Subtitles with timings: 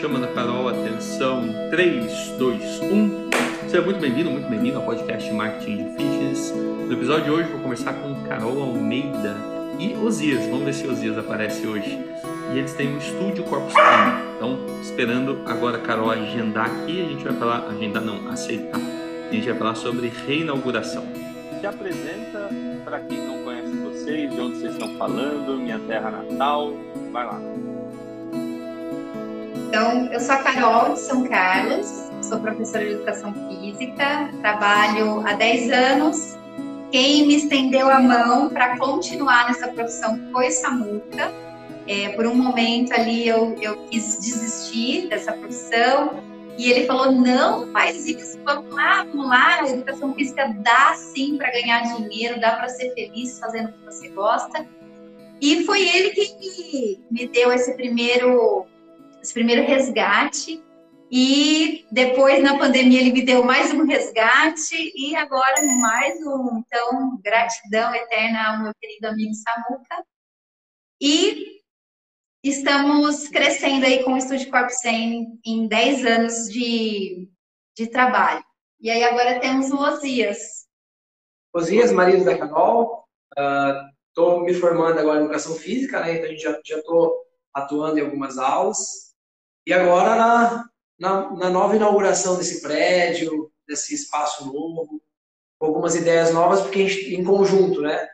[0.00, 3.30] Chama da Carol, atenção, 3, 2, 1.
[3.68, 6.54] Seja muito bem-vindo, muito bem-vindo ao podcast Marketing de Fitness.
[6.54, 9.36] No episódio de hoje vou conversar com Carol Almeida
[9.78, 10.46] e Osias.
[10.46, 11.98] Vamos ver se Osias aparece hoje.
[12.54, 14.34] E eles têm um estúdio Corpus Time.
[14.36, 18.80] Então, esperando agora a Carol agendar aqui, a gente vai falar, agendar não, aceitar.
[18.80, 21.04] A gente vai falar sobre reinauguração.
[21.60, 22.48] Se apresenta
[22.86, 26.72] para quem não conhece vocês, de onde vocês estão falando, minha terra natal.
[27.12, 27.69] Vai lá.
[29.70, 31.86] Então, eu sou a Carol de São Carlos,
[32.22, 36.36] sou professora de educação física, trabalho há 10 anos.
[36.90, 41.32] Quem me estendeu a mão para continuar nessa profissão foi Samuca.
[41.86, 46.20] É, por um momento ali eu, eu quis desistir dessa profissão
[46.58, 49.60] e ele falou: não faz isso, vamos lá, vamos lá.
[49.60, 53.84] A educação física dá sim para ganhar dinheiro, dá para ser feliz fazendo o que
[53.84, 54.66] você gosta.
[55.40, 58.66] E foi ele que me, me deu esse primeiro
[59.22, 60.62] esse primeiro resgate.
[61.12, 66.62] E depois, na pandemia, ele me deu mais um resgate e agora mais um.
[66.64, 70.04] Então, gratidão eterna ao meu querido amigo Samuca.
[71.00, 71.62] E
[72.44, 77.28] estamos crescendo aí com o Estúdio Corp 100 em 10 anos de,
[77.76, 78.44] de trabalho.
[78.80, 80.66] E aí agora temos o Osias.
[81.52, 83.04] Osias, marido da Carol.
[84.08, 86.18] Estou uh, me formando agora em Educação Física, né?
[86.18, 89.09] Então, já estou atuando em algumas aulas.
[89.66, 95.02] E agora, na, na, na, nova inauguração desse prédio, desse espaço novo,
[95.58, 98.08] com algumas ideias novas, porque gente, em conjunto, né?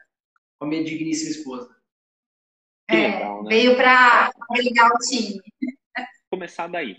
[0.59, 1.75] Com a minha digníssima esposa.
[2.89, 3.49] É, legal, né?
[3.49, 5.41] veio para ligar o time.
[6.31, 6.97] Começar daí.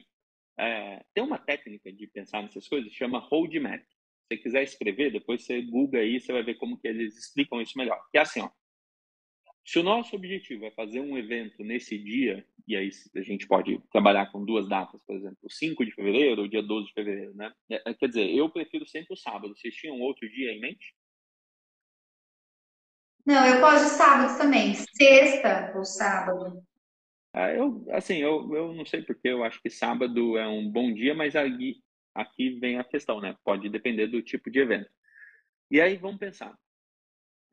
[0.59, 3.81] É, tem uma técnica de pensar nessas coisas, chama hold map.
[3.81, 7.61] Se você quiser escrever, depois você google aí, você vai ver como que eles explicam
[7.61, 8.01] isso melhor.
[8.11, 8.49] Que é assim, ó.
[9.67, 13.77] Se o nosso objetivo é fazer um evento nesse dia, e aí a gente pode
[13.91, 17.53] trabalhar com duas datas, por exemplo, 5 de fevereiro ou dia 12 de fevereiro, né?
[17.69, 19.53] É, é, quer dizer, eu prefiro sempre o sábado.
[19.53, 20.95] Vocês tinham outro dia em mente?
[23.25, 24.73] Não, eu gosto de sábado também.
[24.73, 26.63] Sexta ou sábado.
[27.33, 30.93] Ah, eu, assim, eu, eu não sei porque eu acho que sábado é um bom
[30.93, 31.83] dia, mas aqui,
[32.15, 33.35] aqui vem a questão, né?
[33.43, 34.89] Pode depender do tipo de evento.
[35.69, 36.57] E aí, vamos pensar.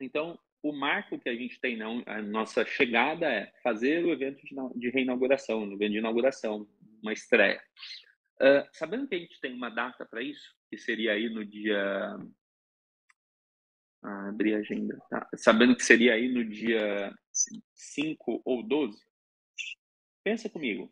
[0.00, 4.40] Então, o marco que a gente tem na a nossa chegada é fazer o evento
[4.74, 6.66] de, reinauguração, o evento de inauguração,
[7.02, 7.62] uma estreia.
[8.40, 12.16] Uh, sabendo que a gente tem uma data para isso, que seria aí no dia.
[14.02, 14.98] Ah, a agenda.
[15.10, 15.28] Tá?
[15.36, 17.14] Sabendo que seria aí no dia
[17.74, 18.98] 5 ou 12,
[20.24, 20.90] pensa comigo.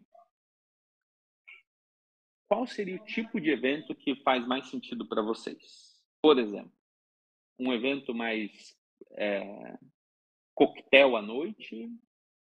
[2.47, 5.99] Qual seria o tipo de evento que faz mais sentido para vocês?
[6.21, 6.73] Por exemplo,
[7.59, 8.77] um evento mais
[9.17, 9.77] é,
[10.55, 11.91] coquetel à noite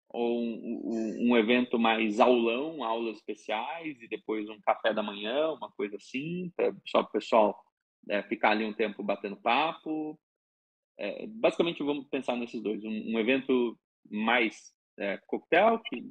[0.09, 5.71] ou um, um, evento mais aulão, aulas especiais e depois um café da manhã, uma
[5.73, 7.65] coisa assim, pra, só para o pessoal
[8.09, 10.19] é, ficar ali um tempo batendo papo.
[10.97, 12.85] É, basicamente, vamos pensar nesses dois.
[12.85, 13.77] Um, um evento
[14.09, 16.09] mais é, coquetel, que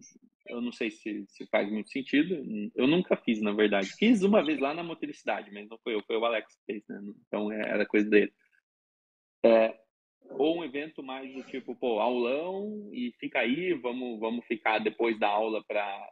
[0.47, 2.35] eu não sei se, se faz muito sentido.
[2.75, 3.87] Eu nunca fiz, na verdade.
[3.97, 6.83] Fiz uma vez lá na motricidade, mas não foi eu, foi o Alex que fez,
[6.89, 6.99] né?
[7.27, 8.33] Então é, era coisa dele.
[9.45, 9.77] É,
[10.29, 15.19] ou um evento mais do tipo, pô, aulão e fica aí, vamos, vamos ficar depois
[15.19, 16.11] da aula para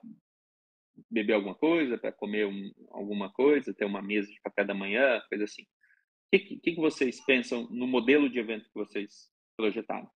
[1.10, 5.22] beber alguma coisa, para comer um, alguma coisa, ter uma mesa de café da manhã,
[5.30, 5.64] coisa assim.
[5.64, 10.10] O que, que, vocês pensam no modelo de evento que vocês projetaram?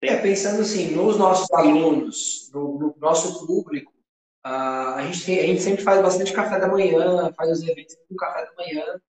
[0.00, 3.92] É, pensando assim, nos nossos alunos, no, no nosso público,
[4.44, 7.96] uh, a, gente tem, a gente sempre faz bastante café da manhã, faz os eventos
[8.08, 9.00] com café da manhã,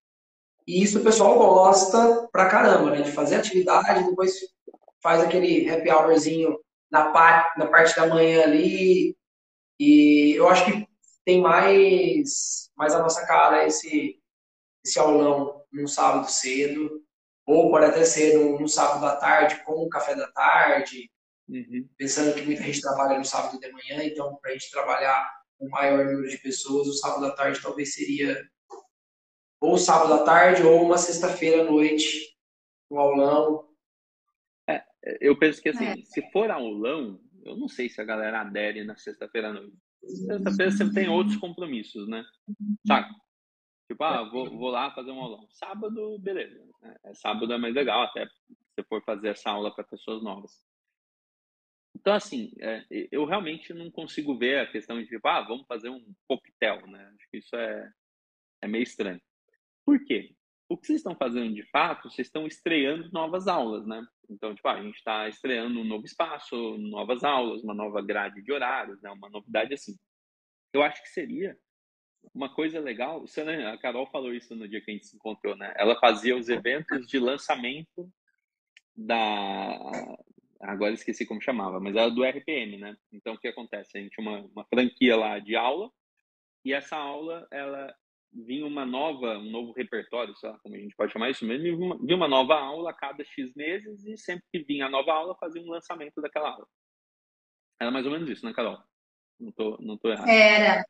[0.68, 3.02] e isso o pessoal gosta pra caramba, né?
[3.02, 4.34] De fazer atividade, depois
[5.02, 6.58] faz aquele happy hourzinho
[6.90, 9.18] na parte, na parte da manhã ali.
[9.80, 10.88] E eu acho que
[11.26, 14.20] tem mais, mais a nossa cara esse,
[14.86, 17.02] esse aulão num sábado cedo,
[17.46, 21.10] ou pode até ser no, no sábado à tarde, com o café da tarde.
[21.50, 21.88] Uhum.
[21.98, 25.68] Pensando que muita gente trabalha no sábado de manhã, então para a gente trabalhar com
[25.70, 28.42] maior número de pessoas, o sábado à tarde talvez seria
[29.64, 32.38] ou sábado à tarde ou uma sexta-feira à noite,
[32.92, 33.70] um aulão.
[34.68, 34.84] É,
[35.22, 35.96] eu penso que assim, é.
[36.04, 39.78] se for aulão, eu não sei se a galera adere na sexta-feira à noite.
[40.04, 42.26] Sexta-feira você tem outros compromissos, né?
[42.86, 43.10] Sabe?
[43.90, 45.48] Tipo, ah, vou, vou lá fazer um aulão.
[45.52, 46.62] Sábado, beleza.
[47.06, 50.52] É, sábado é mais legal, até se for fazer essa aula para pessoas novas.
[51.96, 55.88] Então, assim, é, eu realmente não consigo ver a questão de, tipo, ah, vamos fazer
[55.88, 57.14] um coquetel, né?
[57.16, 57.94] Acho que isso é,
[58.62, 59.22] é meio estranho.
[59.86, 60.36] Por quê?
[60.70, 64.06] O que vocês estão fazendo de fato, vocês estão estreando novas aulas, né?
[64.30, 68.42] Então, tipo, ah, a gente está estreando um novo espaço, novas aulas, uma nova grade
[68.42, 69.12] de horários, né?
[69.12, 69.96] Uma novidade assim.
[70.74, 71.58] Eu acho que seria
[72.34, 73.26] uma coisa legal.
[73.46, 75.74] Né, a Carol falou isso no dia que a gente se encontrou, né?
[75.78, 78.12] Ela fazia os eventos de lançamento
[78.96, 79.78] da.
[80.62, 82.96] Agora esqueci como chamava, mas era do RPM, né?
[83.12, 83.98] Então, o que acontece?
[83.98, 85.92] A gente tinha uma, uma franquia lá de aula,
[86.64, 87.94] e essa aula, ela
[88.34, 91.98] vinha uma nova, um novo repertório, sei lá como a gente pode chamar isso mesmo,
[92.00, 95.36] vinha uma nova aula a cada X meses e sempre que vinha a nova aula
[95.40, 96.68] fazia um lançamento daquela aula.
[97.80, 98.78] Era mais ou menos isso, né, Carol?
[99.40, 100.28] Não tô, não tô errado.
[100.28, 100.86] Era.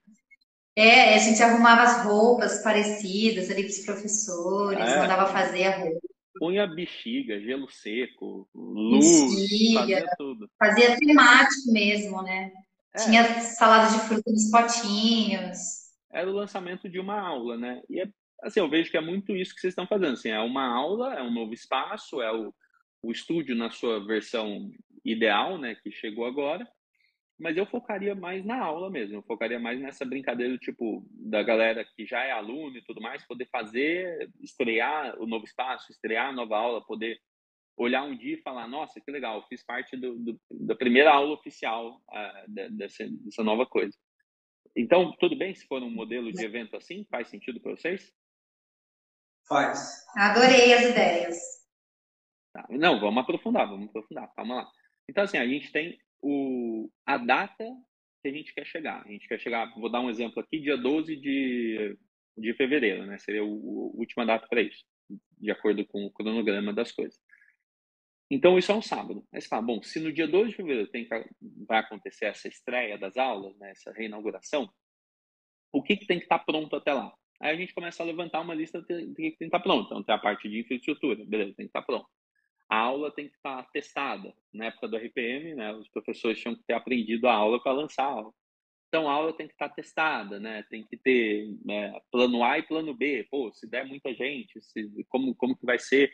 [0.75, 4.99] É, a gente arrumava as roupas parecidas ali para os professores, é.
[4.99, 6.07] mandava fazer a roupa.
[6.39, 10.49] Punha bexiga, gelo seco, luz, bexiga, fazia tudo.
[10.57, 12.51] Fazia temático mesmo, né?
[12.93, 12.97] É.
[13.05, 15.82] Tinha salada de fruta nos potinhos
[16.13, 17.81] era o lançamento de uma aula, né?
[17.89, 18.07] E é,
[18.43, 20.13] assim, eu vejo que é muito isso que vocês estão fazendo.
[20.13, 22.53] Assim, é uma aula, é um novo espaço, é o,
[23.01, 24.69] o estúdio na sua versão
[25.03, 25.75] ideal, né?
[25.75, 26.67] Que chegou agora.
[27.39, 29.17] Mas eu focaria mais na aula mesmo.
[29.17, 33.25] Eu focaria mais nessa brincadeira, tipo, da galera que já é aluno e tudo mais,
[33.25, 37.19] poder fazer, estrear o novo espaço, estrear a nova aula, poder
[37.75, 41.33] olhar um dia e falar, nossa, que legal, fiz parte do, do da primeira aula
[41.33, 43.97] oficial uh, dessa, dessa nova coisa.
[44.75, 47.05] Então, tudo bem se for um modelo de evento assim?
[47.09, 48.13] Faz sentido para vocês?
[49.47, 50.05] Faz.
[50.15, 51.37] Adorei as ideias.
[52.53, 52.65] Tá.
[52.69, 54.33] Não, vamos aprofundar, vamos aprofundar.
[54.35, 54.71] Calma lá.
[55.09, 57.65] Então, assim, a gente tem o, a data
[58.21, 59.03] que a gente quer chegar.
[59.05, 61.97] A gente quer chegar, vou dar um exemplo aqui, dia 12 de,
[62.37, 63.17] de fevereiro, né?
[63.19, 64.85] Seria a última data para isso,
[65.37, 67.19] de acordo com o cronograma das coisas.
[68.29, 69.25] Então, isso é um sábado.
[69.31, 71.07] Aí você fala, bom, se no dia 2 de fevereiro tem,
[71.67, 74.69] vai acontecer essa estreia das aulas, né, essa reinauguração,
[75.71, 77.13] o que, que tem que estar pronto até lá?
[77.41, 79.85] Aí a gente começa a levantar uma lista do que tem que estar pronto.
[79.87, 82.07] Então, tem a parte de infraestrutura, beleza, tem que estar pronto.
[82.69, 84.33] A aula tem que estar testada.
[84.53, 88.03] Na época do RPM, né, os professores tinham que ter aprendido a aula para lançar
[88.03, 88.33] a aula.
[88.87, 90.63] Então, a aula tem que estar testada, né?
[90.69, 93.27] Tem que ter né, plano A e plano B.
[93.29, 96.13] Pô, se der muita gente, se, como, como que vai ser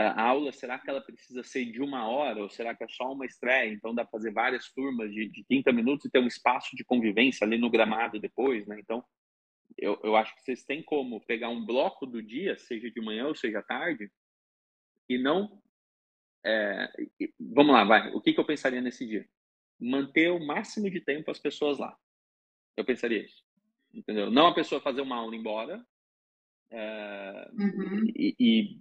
[0.00, 3.12] a aula, será que ela precisa ser de uma hora ou será que é só
[3.12, 3.72] uma estreia?
[3.72, 6.84] Então dá para fazer várias turmas de, de 30 minutos e ter um espaço de
[6.84, 8.78] convivência ali no gramado depois, né?
[8.80, 9.04] Então
[9.78, 13.28] eu, eu acho que vocês têm como pegar um bloco do dia, seja de manhã
[13.28, 14.10] ou seja tarde,
[15.08, 15.60] e não.
[16.44, 16.90] É,
[17.38, 18.12] vamos lá, vai.
[18.12, 19.28] O que, que eu pensaria nesse dia?
[19.78, 21.96] Manter o máximo de tempo as pessoas lá.
[22.76, 23.44] Eu pensaria isso.
[23.92, 24.30] Entendeu?
[24.30, 25.84] Não a pessoa fazer uma aula embora.
[26.70, 28.04] É, uhum.
[28.16, 28.80] e, e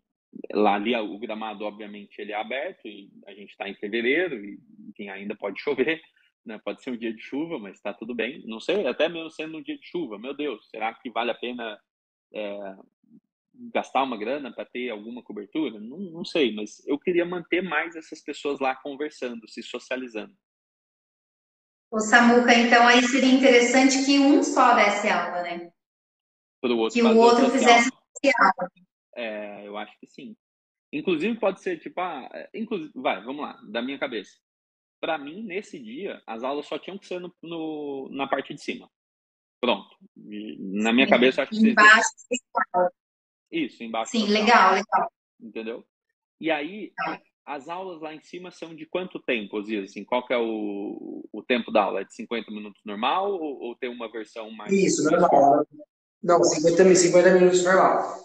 [0.52, 4.60] Lá ali o gramado, obviamente, ele é aberto e a gente está em fevereiro e
[4.90, 6.02] enfim, ainda pode chover,
[6.46, 6.60] né?
[6.64, 8.44] Pode ser um dia de chuva, mas está tudo bem.
[8.46, 11.36] Não sei, até mesmo sendo um dia de chuva, meu Deus, será que vale a
[11.36, 11.80] pena
[12.34, 12.76] é,
[13.74, 15.80] gastar uma grana para ter alguma cobertura?
[15.80, 20.36] Não, não sei, mas eu queria manter mais essas pessoas lá conversando, se socializando.
[21.92, 25.72] O Samuca, então aí seria interessante que um só desse aula, né?
[26.64, 27.92] Outro que o outro fizesse
[28.40, 28.72] aula.
[29.16, 30.36] É, eu acho que sim.
[30.92, 34.38] Inclusive pode ser tipo, ah, é, inclusive, vai, vamos lá, da minha cabeça.
[35.02, 38.62] Para mim, nesse dia, as aulas só tinham que ser no, no na parte de
[38.62, 38.90] cima.
[39.60, 39.96] Pronto.
[40.16, 42.10] Na minha sim, cabeça, acho que embaixo.
[43.52, 44.12] Isso, embaixo.
[44.12, 45.12] Sim, legal, legal.
[45.42, 45.86] Entendeu?
[46.40, 47.22] E aí, tá.
[47.46, 49.90] as aulas lá em cima são de quanto tempo, Osias?
[49.90, 52.02] Assim, qual que é o, o tempo da aula?
[52.02, 54.72] É de 50 minutos normal ou, ou tem uma versão mais...
[54.72, 55.66] Isso, normal.
[56.22, 58.23] Não, 50, 50 minutos normal.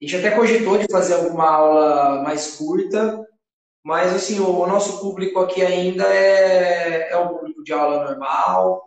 [0.00, 3.26] A gente até cogitou de fazer alguma aula mais curta,
[3.84, 8.84] mas assim, o, nosso público aqui ainda é, é o público de aula normal.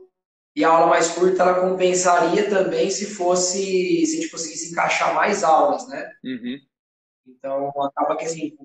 [0.56, 5.16] E a aula mais curta ela compensaria também se fosse, se a gente conseguisse encaixar
[5.16, 6.12] mais aulas, né?
[6.24, 6.60] Uhum.
[7.26, 8.58] Então acaba que assim,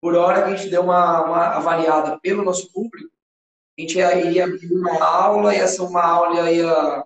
[0.00, 3.10] por hora que a gente deu uma, uma avaliada pelo nosso público,
[3.78, 7.04] a gente iria abrir uma aula e essa uma aula ia,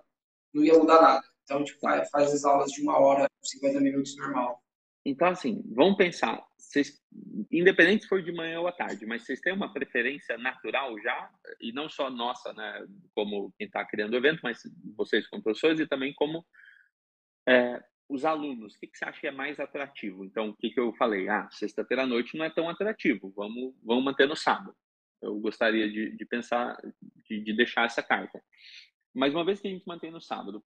[0.53, 1.23] não ia mudar nada.
[1.43, 4.61] Então a gente faz as aulas de uma hora, 50 minutos normal.
[5.09, 7.01] Então, assim, vamos pensar, vocês,
[7.49, 11.31] independente se for de manhã ou à tarde, mas vocês têm uma preferência natural já,
[11.61, 12.85] e não só nossa, né,
[13.15, 14.61] como quem está criando o evento, mas
[14.97, 16.45] vocês como professores e também como
[17.47, 18.75] é, os alunos.
[18.75, 20.25] O que, que, você acha que é mais atrativo?
[20.25, 21.29] Então, o que, que eu falei?
[21.29, 24.75] Ah, sexta-feira à noite não é tão atrativo, vamos, vamos manter no sábado.
[25.21, 26.75] Eu gostaria de, de pensar,
[27.29, 28.43] de, de deixar essa carta.
[29.15, 30.61] Mas uma vez que a gente mantém no sábado,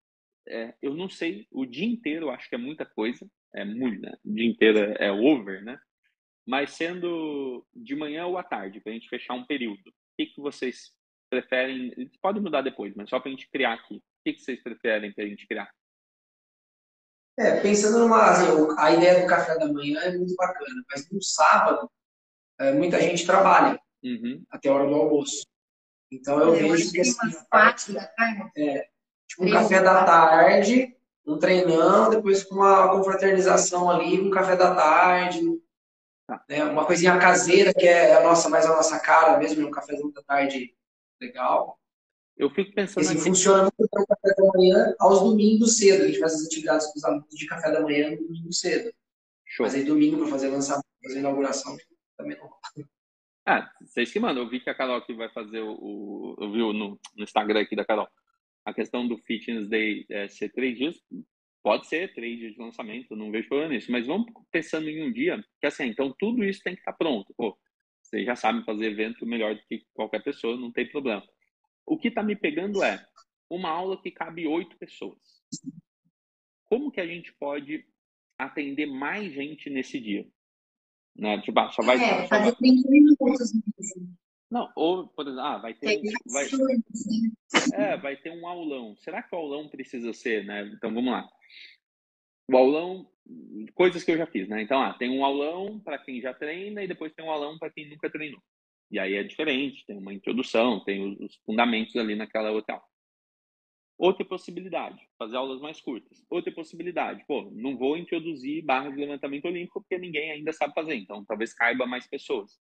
[0.48, 4.02] é, eu não sei, o dia inteiro eu acho que é muita coisa, é muito,
[4.02, 4.14] né?
[4.26, 5.80] O dia inteiro é, é over, né?
[6.46, 10.26] Mas sendo de manhã ou à tarde, para a gente fechar um período, o que,
[10.28, 10.92] que vocês
[11.30, 12.10] preferem?
[12.22, 13.98] Pode mudar depois, mas só para a gente criar aqui.
[13.98, 15.72] O que, que vocês preferem para a gente criar?
[17.40, 18.32] É, pensando numa.
[18.32, 18.46] Assim,
[18.78, 21.90] a ideia do café da manhã é muito bacana, mas no sábado,
[22.60, 24.44] é, muita gente trabalha uhum.
[24.50, 25.46] até a hora do almoço.
[26.12, 27.00] Então eu, eu vejo que.
[27.00, 27.16] Assim,
[27.50, 28.52] quatro da tarde?
[28.58, 28.90] É,
[29.28, 30.96] tipo um café da tarde,
[31.34, 35.42] um treinão, depois com uma confraternização ali, um café da tarde,
[36.28, 36.44] tá.
[36.50, 40.12] né, uma coisinha caseira, que é a nossa, mais a nossa cara mesmo, um cafezão
[40.12, 40.76] da tarde
[41.20, 41.80] legal.
[42.38, 43.04] Eu fico pensando.
[43.04, 43.22] Esse aqui...
[43.22, 46.04] funciona muito para o café da manhã aos domingos cedo.
[46.04, 48.92] A gente faz as atividades com os alunos de café da manhã no domingo cedo.
[49.46, 49.66] Show.
[49.66, 51.78] Mas aí domingo para fazer lançamento, fazer inauguração,
[52.18, 52.50] também não.
[53.46, 54.44] Ah, vocês que mandam.
[54.44, 55.74] Eu vi que a Carol aqui vai fazer o.
[55.74, 58.08] o eu vi no, no Instagram aqui da Carol.
[58.66, 61.02] A questão do Fitness Day é, ser três dias.
[61.64, 63.92] Pode ser três dias de lançamento, não vejo problema nisso.
[63.92, 67.34] Mas vamos pensando em um dia que assim, então tudo isso tem que estar pronto.
[67.38, 67.58] Pô,
[68.02, 71.24] vocês já sabem fazer evento melhor do que qualquer pessoa, não tem problema.
[71.86, 73.06] O que está me pegando é
[73.50, 75.20] uma aula que cabe oito pessoas.
[76.66, 77.86] Como que a gente pode
[78.38, 80.28] atender mais gente nesse dia?
[81.16, 81.42] Né?
[81.42, 81.98] Tipo, ah, só vai.
[81.98, 84.21] É, só fazer 30 minutos mesmo.
[84.52, 85.98] Não, ou, por exemplo, ah, vai ter.
[85.98, 86.46] Um, vai,
[87.74, 88.98] é, vai ter um aulão.
[88.98, 90.70] Será que o aulão precisa ser, né?
[90.76, 91.26] Então vamos lá.
[92.52, 93.10] O aulão,
[93.74, 94.62] coisas que eu já fiz, né?
[94.62, 97.72] Então, ah, tem um aulão para quem já treina e depois tem um aulão para
[97.72, 98.42] quem nunca treinou.
[98.92, 102.86] E aí é diferente, tem uma introdução, tem os fundamentos ali naquela outra aula.
[103.98, 106.26] Outra possibilidade, fazer aulas mais curtas.
[106.30, 110.96] Outra possibilidade, pô, não vou introduzir barra de levantamento olímpico porque ninguém ainda sabe fazer,
[110.96, 112.60] então talvez caiba mais pessoas.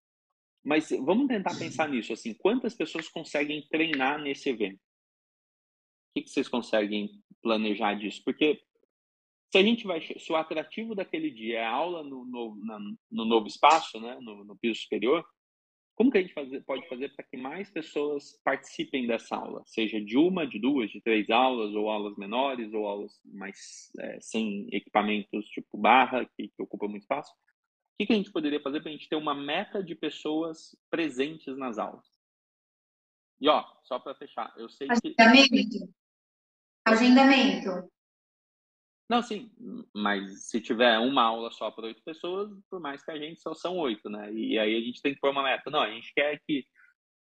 [0.63, 4.77] Mas vamos tentar pensar nisso, assim, quantas pessoas conseguem treinar nesse evento?
[4.77, 7.09] O que, que vocês conseguem
[7.41, 8.21] planejar disso?
[8.23, 8.61] Porque
[9.51, 12.79] se a gente vai, se o atrativo daquele dia é a aula no, no, na,
[13.11, 15.25] no novo espaço, né, no, no piso superior,
[15.95, 19.61] como que a gente fazer, pode fazer para que mais pessoas participem dessa aula?
[19.65, 24.19] Seja de uma, de duas, de três aulas, ou aulas menores, ou aulas mais é,
[24.21, 27.31] sem equipamentos tipo barra, que, que ocupa muito espaço.
[28.01, 30.75] O que, que a gente poderia fazer para a gente ter uma meta de pessoas
[30.89, 32.03] presentes nas aulas?
[33.39, 35.13] E ó, só para fechar, eu sei que.
[35.19, 35.93] Agendamento.
[36.83, 37.91] Agendamento.
[39.07, 39.51] Não, sim,
[39.93, 43.53] mas se tiver uma aula só para oito pessoas, por mais que a gente só
[43.53, 44.33] são oito, né?
[44.33, 45.69] E aí a gente tem que pôr uma meta.
[45.69, 46.65] Não, a gente quer que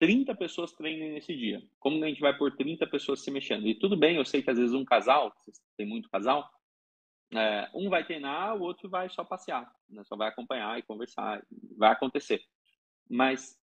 [0.00, 1.62] 30 pessoas treinem nesse dia.
[1.78, 3.68] Como a gente vai por 30 pessoas se mexendo?
[3.68, 5.32] E tudo bem, eu sei que às vezes um casal,
[5.76, 6.50] tem muito casal,
[7.32, 10.02] é, um vai treinar, o outro vai só passear, né?
[10.04, 11.42] só vai acompanhar e conversar,
[11.76, 12.40] vai acontecer.
[13.08, 13.58] Mas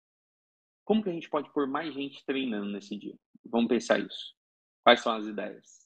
[0.83, 3.15] como que a gente pode pôr mais gente treinando nesse dia?
[3.45, 4.35] Vamos pensar isso.
[4.83, 5.83] Quais são as ideias?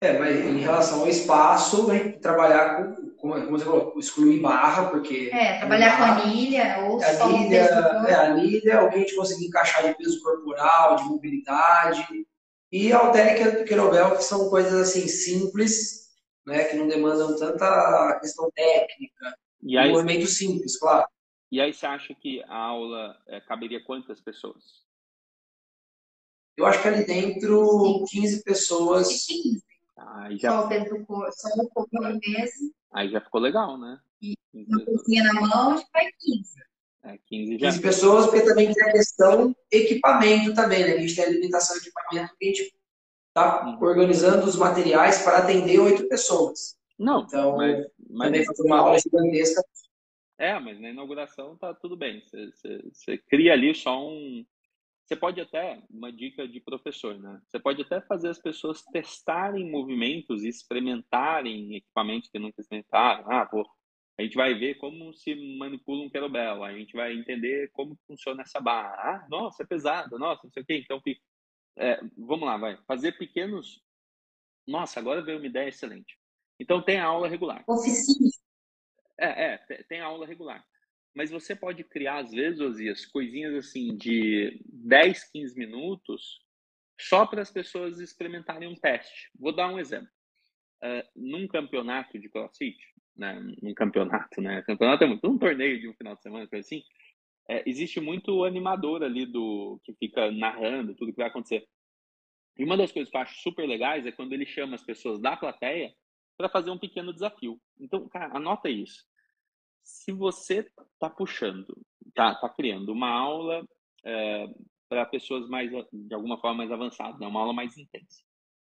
[0.00, 5.30] É, mas em relação ao espaço, gente trabalhar com, como, você falou, excluir barra, porque.
[5.32, 9.46] É, trabalhar barra, com anilha ou a só anilha, é, anilha, alguém a gente conseguir
[9.46, 12.26] encaixar de peso corporal, de mobilidade.
[12.74, 16.12] E halter querobel, que são coisas assim simples,
[16.44, 19.38] né, que não demandam tanta questão técnica.
[19.62, 21.06] E aí, um movimento simples, claro.
[21.52, 24.82] E aí você acha que a aula é, caberia quantas pessoas?
[26.56, 29.24] Eu acho que ali dentro, 15 pessoas.
[29.24, 29.64] 15.
[29.96, 30.50] Aí já...
[30.50, 32.74] Só o peso do corpo, só o corpo mesmo.
[32.92, 34.00] Aí já ficou legal, né?
[34.20, 36.54] E uma coisinha na mão, acho que vai 15.
[37.04, 37.66] É, 15 já.
[37.68, 40.92] 15 pessoas, porque também tem a questão equipamento também, né?
[40.94, 42.74] A gente tem a limitação de equipamento que a gente
[43.28, 43.78] está uhum.
[43.82, 46.78] organizando os materiais para atender oito pessoas.
[46.98, 49.62] Não, então, mas, mas também fazer uma aula gigantesca.
[50.38, 52.22] É, mas na inauguração tá tudo bem.
[52.92, 54.44] Você, cria ali só um,
[55.04, 57.40] você pode até, uma dica de professor, né?
[57.46, 63.30] Você pode até fazer as pessoas testarem movimentos e experimentarem equipamentos que nunca experimentaram.
[63.30, 63.68] Ah, pô,
[64.16, 68.42] a gente vai ver como se manipula um kettlebell, a gente vai entender como funciona
[68.42, 68.94] essa barra.
[68.96, 70.76] Ah, nossa, é pesado, nossa, não sei o quê.
[70.84, 71.02] Então,
[71.76, 72.78] é, vamos lá, vai.
[72.86, 73.82] Fazer pequenos.
[74.66, 76.16] Nossa, agora veio uma ideia excelente.
[76.60, 77.64] Então, tem a aula regular.
[77.66, 78.30] Oficina.
[79.18, 80.64] É, é, tem a aula regular.
[81.12, 86.40] Mas você pode criar, às vezes, Osias, coisinhas assim de 10, 15 minutos
[87.00, 89.30] só para as pessoas experimentarem um teste.
[89.38, 90.08] Vou dar um exemplo.
[90.82, 92.78] Uh, num campeonato de CrossFit,
[93.16, 96.66] né, num campeonato, né, campeonato é muito, um torneio de um final de semana, coisa
[96.66, 96.82] assim,
[97.48, 101.66] é, existe muito animador ali do que fica narrando tudo que vai acontecer.
[102.56, 105.20] E uma das coisas que eu acho super legais é quando ele chama as pessoas
[105.20, 105.92] da plateia
[106.36, 107.60] para fazer um pequeno desafio.
[107.78, 109.04] Então, cara, anota isso
[109.84, 110.60] se você
[110.94, 111.76] está puxando,
[112.08, 113.66] está tá criando uma aula
[114.02, 114.46] é,
[114.88, 117.26] para pessoas mais, de alguma forma, mais avançadas, né?
[117.26, 118.22] uma aula mais intensa,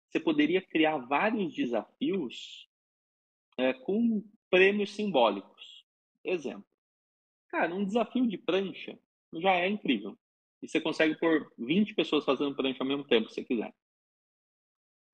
[0.08, 2.66] você poderia criar vários desafios
[3.58, 5.84] é, com prêmios simbólicos.
[6.22, 6.64] Exemplo.
[7.48, 8.98] Cara, um desafio de prancha
[9.32, 10.18] já é incrível.
[10.62, 13.74] E você consegue pôr 20 pessoas fazendo prancha ao mesmo tempo, se você quiser.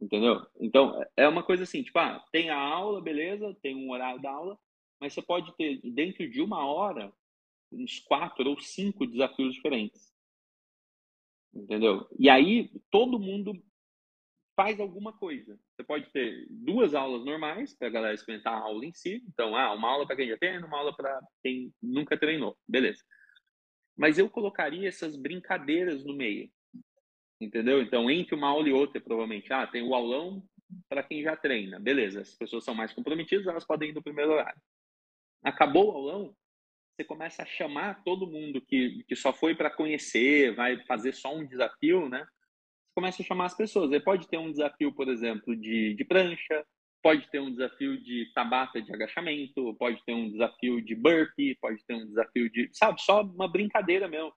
[0.01, 0.47] Entendeu?
[0.59, 4.31] Então, é uma coisa assim, tipo, ah, tem a aula, beleza, tem um horário da
[4.31, 4.59] aula,
[4.99, 7.13] mas você pode ter, dentro de uma hora,
[7.71, 10.11] uns quatro ou cinco desafios diferentes.
[11.53, 12.09] Entendeu?
[12.19, 13.61] E aí, todo mundo
[14.61, 15.59] faz alguma coisa.
[15.73, 19.25] Você pode ter duas aulas normais para a galera experimentar a aula em si.
[19.27, 22.55] Então, ah, uma aula para quem já tem, uma aula para quem nunca treinou.
[22.69, 23.03] Beleza.
[23.97, 26.51] Mas eu colocaria essas brincadeiras no meio.
[27.41, 27.81] Entendeu?
[27.81, 30.45] Então, entre uma aula e outra, provavelmente, ah, tem o aulão
[30.91, 31.81] para quem já treina.
[31.81, 34.61] Beleza, as pessoas são mais comprometidas, elas podem ir no primeiro horário.
[35.43, 36.37] Acabou o aulão,
[36.95, 41.35] você começa a chamar todo mundo que, que só foi para conhecer, vai fazer só
[41.35, 42.27] um desafio, né?
[42.91, 43.91] Você começa a chamar as pessoas.
[43.91, 46.65] Ele pode ter um desafio, por exemplo, de, de prancha,
[47.03, 51.85] pode ter um desafio de tabata de agachamento, pode ter um desafio de burpee, pode
[51.87, 54.33] ter um desafio de, sabe, só uma brincadeira mesmo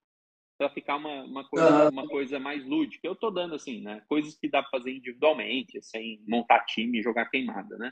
[0.57, 3.07] para ficar uma, uma, coisa, uma coisa mais lúdica.
[3.07, 4.03] Eu tô dando assim, né?
[4.07, 7.91] Coisas que dá para fazer individualmente, sem montar time e jogar queimada, né?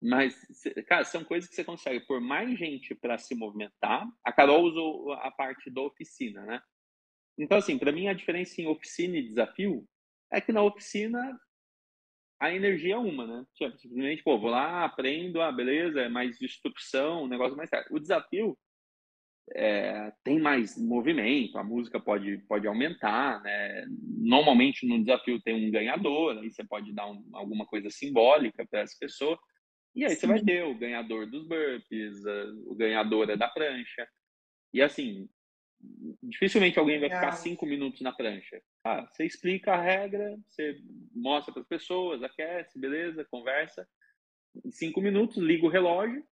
[0.00, 0.40] Mas,
[0.86, 4.06] cara, são coisas que você consegue por mais gente para se movimentar.
[4.24, 6.62] A Carol usou a parte da oficina, né?
[7.38, 9.86] Então, assim, para mim a diferença em oficina e desafio
[10.32, 11.38] é que na oficina
[12.40, 13.46] a energia é uma, né?
[13.54, 17.92] Tipo, simplesmente, pô, vou lá, aprendo, ah, beleza, é mais instrução, um negócio mais certo.
[17.94, 18.56] O desafio
[19.54, 23.86] é, tem mais movimento, a música pode, pode aumentar, né?
[23.88, 28.80] Normalmente no desafio tem um ganhador, aí você pode dar um, alguma coisa simbólica para
[28.80, 29.38] essa pessoa,
[29.94, 30.16] e aí Sim.
[30.16, 32.18] você vai ter o ganhador dos burpees,
[32.66, 34.06] o ganhador é da prancha,
[34.72, 35.28] e assim,
[36.22, 38.60] dificilmente alguém vai ficar cinco minutos na prancha.
[38.84, 40.76] Ah, você explica a regra, você
[41.14, 43.88] mostra para as pessoas, aquece, beleza, conversa,
[44.64, 46.24] em cinco minutos, liga o relógio,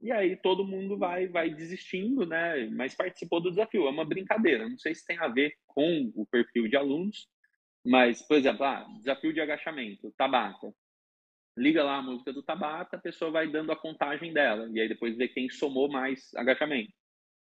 [0.00, 2.68] e aí todo mundo vai, vai desistindo, né?
[2.70, 3.86] Mas participou do desafio.
[3.86, 4.68] É uma brincadeira.
[4.68, 7.26] Não sei se tem a ver com o perfil de alunos,
[7.84, 10.74] mas, por exemplo, ah, desafio de agachamento, Tabata.
[11.56, 14.68] Liga lá a música do Tabata, a pessoa vai dando a contagem dela.
[14.72, 16.92] E aí depois vê quem somou mais agachamento.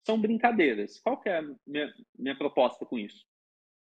[0.06, 1.00] São brincadeiras.
[1.00, 3.26] Qual que é a minha, minha proposta com isso?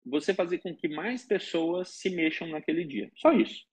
[0.05, 3.11] Você fazer com que mais pessoas se mexam naquele dia.
[3.15, 3.69] Só isso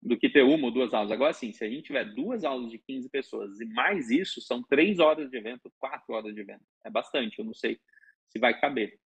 [0.00, 1.10] do que ter uma ou duas aulas.
[1.10, 4.62] Agora, sim, se a gente tiver duas aulas de 15 pessoas e mais isso, são
[4.62, 6.64] três horas de evento, quatro horas de evento.
[6.84, 7.80] É bastante, eu não sei
[8.28, 8.96] se vai caber.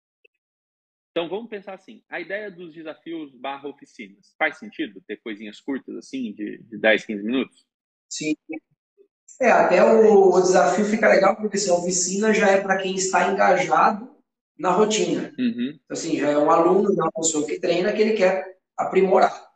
[1.10, 5.96] Então, vamos pensar assim, a ideia dos desafios barra oficinas, faz sentido ter coisinhas curtas
[5.96, 7.66] assim, de, de 10, 15 minutos?
[8.08, 8.34] Sim.
[9.40, 12.94] É, até o, o desafio fica legal, porque assim, a oficina já é para quem
[12.94, 14.10] está engajado
[14.58, 15.32] na rotina.
[15.38, 15.78] Uhum.
[15.84, 18.56] Então, assim, já é um aluno, já é uma pessoa que treina, que ele quer
[18.76, 19.50] aprimorar.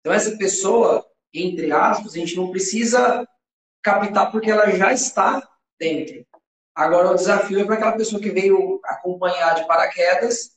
[0.00, 3.26] Então, essa pessoa, entre aspas, a gente não precisa
[3.82, 5.46] captar porque ela já está
[5.78, 6.26] dentro.
[6.74, 10.52] Agora, o desafio é para aquela pessoa que veio acompanhar de paraquedas,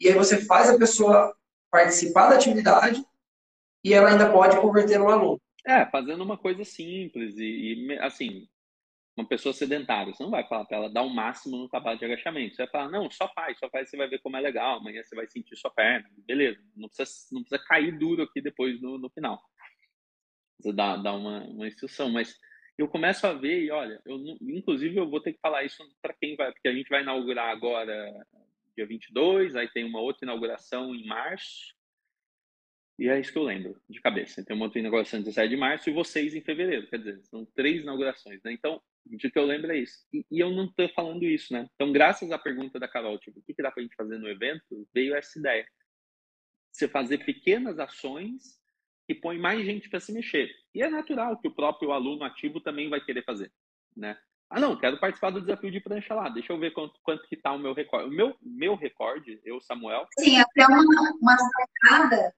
[0.00, 1.34] e aí você faz a pessoa
[1.70, 3.04] participar da atividade
[3.84, 5.40] e ela ainda pode converter no aluno.
[5.68, 8.48] É, fazendo uma coisa simples e, e assim,
[9.14, 12.06] uma pessoa sedentária, você não vai falar para ela dar o máximo no trabalho de
[12.06, 12.56] agachamento.
[12.56, 15.02] Você vai falar, não, só faz, só faz, você vai ver como é legal, amanhã
[15.04, 16.58] você vai sentir sua perna, beleza.
[16.74, 19.38] Não precisa, não precisa cair duro aqui depois no, no final.
[20.58, 22.34] Você dá, dá uma, uma instrução, mas
[22.78, 26.14] eu começo a ver e olha, eu, inclusive eu vou ter que falar isso para
[26.14, 27.92] quem vai, porque a gente vai inaugurar agora
[28.74, 31.76] dia 22, aí tem uma outra inauguração em março,
[32.98, 34.44] e é isso que eu lembro de cabeça.
[34.44, 36.88] Tem uma outra inauguração em 17 de março e vocês em fevereiro.
[36.88, 38.42] Quer dizer, são três inaugurações.
[38.42, 38.52] Né?
[38.52, 40.04] Então, de que eu lembro é isso.
[40.12, 41.68] E, e eu não estou falando isso, né?
[41.74, 44.18] Então, graças à pergunta da Carol, tipo, o que, que dá para a gente fazer
[44.18, 45.64] no evento, veio essa ideia.
[46.72, 48.58] Você fazer pequenas ações
[49.06, 50.50] que põe mais gente para se mexer.
[50.74, 53.52] E é natural que o próprio aluno ativo também vai querer fazer,
[53.96, 54.18] né?
[54.50, 56.28] Ah, não, quero participar do desafio de prancha lá.
[56.30, 58.08] Deixa eu ver quanto, quanto que tá o meu recorde.
[58.08, 60.06] O meu, meu recorde, eu, Samuel...
[60.18, 60.82] Sim, até uma,
[61.20, 62.32] uma sacada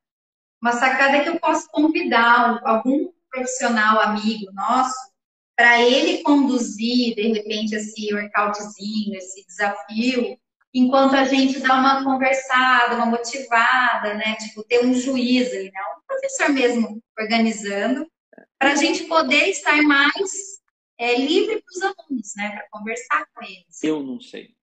[0.60, 5.10] uma sacada que eu posso convidar algum profissional amigo nosso
[5.56, 10.38] para ele conduzir, de repente, esse workoutzinho, esse desafio,
[10.72, 14.36] enquanto a gente dá uma conversada, uma motivada, né?
[14.36, 15.80] Tipo, ter um juiz ali, né?
[15.98, 18.10] Um professor mesmo organizando,
[18.58, 20.60] para a gente poder estar mais
[20.98, 22.50] é, livre para os alunos, né?
[22.52, 23.82] Para conversar com eles.
[23.82, 24.54] Eu não sei.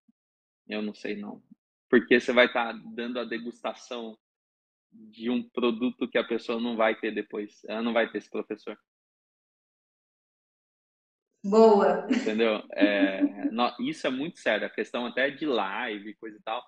[0.66, 1.42] Eu não sei, não.
[1.90, 4.16] Porque você vai estar tá dando a degustação
[5.10, 7.62] de um produto que a pessoa não vai ter depois.
[7.64, 8.78] Ela não vai ter esse professor.
[11.44, 12.06] Boa.
[12.10, 12.62] Entendeu?
[12.74, 13.20] É,
[13.80, 14.66] isso é muito sério.
[14.66, 16.62] A questão até de live, coisa e tal.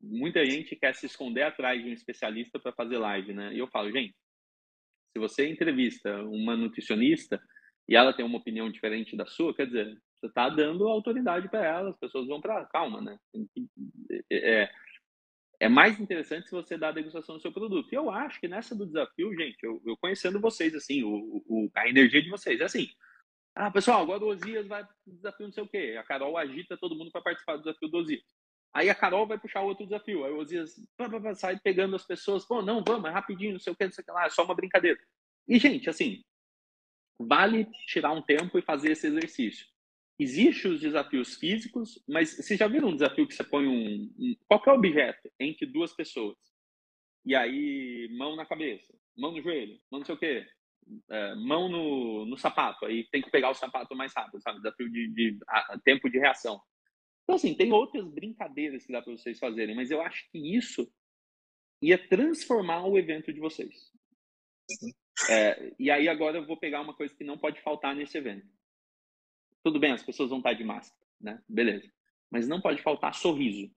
[0.00, 3.54] Muita gente quer se esconder atrás de um especialista para fazer live, né?
[3.54, 4.14] E eu falo, gente,
[5.12, 7.40] se você entrevista uma nutricionista
[7.88, 11.64] e ela tem uma opinião diferente da sua, quer dizer, você está dando autoridade para
[11.64, 13.18] ela, as pessoas vão para calma, né?
[14.30, 14.70] É,
[15.60, 17.92] é mais interessante se você dá a degustação do seu produto.
[17.92, 21.70] E eu acho que nessa do desafio, gente, eu, eu conhecendo vocês, assim, o, o,
[21.74, 22.88] a energia de vocês, é assim,
[23.54, 25.96] ah, pessoal, agora o Osias vai desafio não sei o quê.
[25.98, 28.24] A Carol agita todo mundo para participar do desafio do Osias.
[28.74, 30.24] Aí a Carol vai puxar outro desafio.
[30.24, 30.74] Aí o Osias
[31.36, 32.44] sai pegando as pessoas.
[32.44, 34.30] Pô, não, vamos, é rapidinho, não sei o que, não sei o que lá, é
[34.30, 34.98] só uma brincadeira.
[35.46, 36.24] E, gente, assim,
[37.18, 39.66] vale tirar um tempo e fazer esse exercício.
[40.18, 44.36] Existem os desafios físicos, mas você já viram um desafio que você põe um, um
[44.46, 46.36] qualquer objeto entre duas pessoas?
[47.24, 50.46] E aí, mão na cabeça, mão no joelho, mão não sei o quê,
[51.10, 54.58] é, mão no, no sapato, aí tem que pegar o sapato mais rápido, sabe?
[54.58, 56.60] Desafio de, de a, tempo de reação.
[57.24, 60.86] Então, assim, tem outras brincadeiras que dá para vocês fazerem, mas eu acho que isso
[61.82, 63.90] ia transformar o evento de vocês.
[65.28, 68.46] É, e aí agora eu vou pegar uma coisa que não pode faltar nesse evento.
[69.64, 71.42] Tudo bem, as pessoas vão estar de máscara, né?
[71.48, 71.90] Beleza.
[72.30, 73.74] Mas não pode faltar sorriso.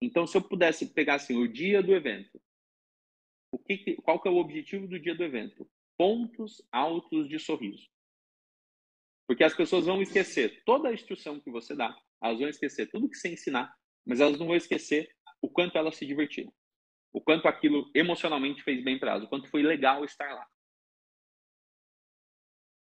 [0.00, 2.40] Então, se eu pudesse pegar assim, o dia do evento,
[3.52, 5.68] o que, qual que é o objetivo do dia do evento?
[5.96, 7.88] pontos altos de sorriso.
[9.26, 13.08] Porque as pessoas vão esquecer toda a instrução que você dá, elas vão esquecer tudo
[13.08, 13.74] que você ensinar,
[14.06, 15.08] mas elas não vão esquecer
[15.42, 16.52] o quanto elas se divertiram,
[17.12, 20.46] o quanto aquilo emocionalmente fez bem para elas, o quanto foi legal estar lá.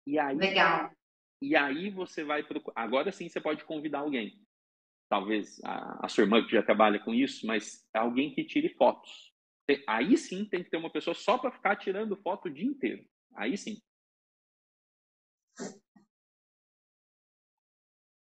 [0.05, 0.91] E aí, legal.
[1.43, 2.81] E aí você vai procurar.
[2.81, 4.41] Agora sim você pode convidar alguém.
[5.09, 9.33] Talvez a, a sua irmã que já trabalha com isso, mas alguém que tire fotos.
[9.85, 13.05] Aí sim tem que ter uma pessoa só para ficar tirando foto o dia inteiro.
[13.35, 13.77] Aí sim.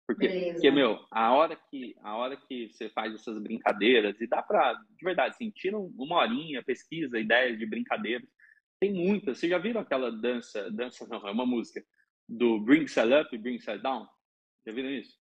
[0.07, 4.43] Porque, porque, meu, a hora que a hora que você faz essas brincadeiras e dá
[4.43, 8.29] para, de verdade, assim, tira uma horinha, pesquisa ideias de brincadeiras.
[8.81, 9.39] Tem muitas.
[9.39, 11.85] Vocês já viram aquela dança, dança não, é uma música
[12.29, 14.07] do Bring Side Up e Bring Side Down?
[14.67, 15.19] Já viram isso?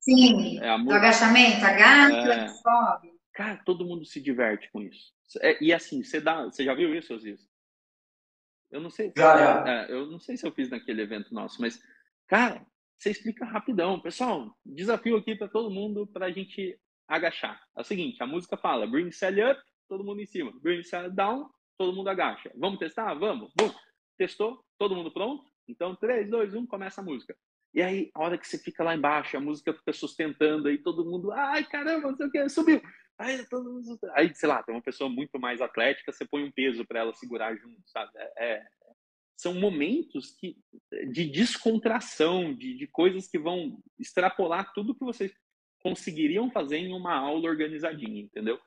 [0.00, 0.58] Sim.
[0.60, 3.12] É do agachamento, agacha, é, sobe.
[3.32, 5.12] Cara, todo mundo se diverte com isso.
[5.40, 7.40] É, e assim, você dá, você já viu isso, Osias?
[8.70, 9.12] Eu não sei.
[9.16, 9.68] Já, já.
[9.68, 11.80] É, eu não sei se eu fiz naquele evento nosso, mas
[12.26, 12.64] cara,
[12.98, 14.56] você explica rapidão, pessoal.
[14.64, 17.60] Desafio aqui para todo mundo para a gente agachar.
[17.76, 20.52] É o seguinte, a música fala: bring Sally up, todo mundo em cima.
[20.60, 22.50] Bring Sally down, todo mundo agacha.
[22.56, 23.14] Vamos testar?
[23.14, 23.52] Vamos.
[23.56, 23.72] Bum.
[24.16, 24.64] Testou?
[24.78, 25.49] Todo mundo pronto?
[25.70, 27.36] Então, 3, 2, 1, começa a música.
[27.72, 31.04] E aí, a hora que você fica lá embaixo, a música fica sustentando, aí todo
[31.04, 32.82] mundo, ai caramba, não sei o que, subiu.
[33.16, 33.38] Aí,
[34.14, 37.14] aí, sei lá, tem uma pessoa muito mais atlética, você põe um peso para ela
[37.14, 38.10] segurar junto, sabe?
[38.16, 38.66] É, é,
[39.36, 40.56] são momentos que,
[41.12, 45.32] de descontração, de, de coisas que vão extrapolar tudo que vocês
[45.82, 48.58] conseguiriam fazer em uma aula organizadinha, entendeu?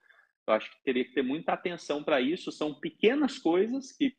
[0.48, 2.52] Eu acho que teria que ter muita atenção para isso.
[2.52, 4.16] São pequenas coisas que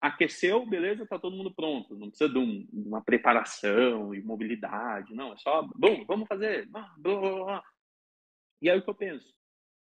[0.00, 1.96] aqueceu, beleza, tá todo mundo pronto.
[1.96, 5.32] Não precisa de, um, de uma preparação e mobilidade, não.
[5.32, 6.66] É só, bom, vamos fazer.
[6.66, 7.64] Blá, blá, blá.
[8.62, 9.34] E aí o que eu penso?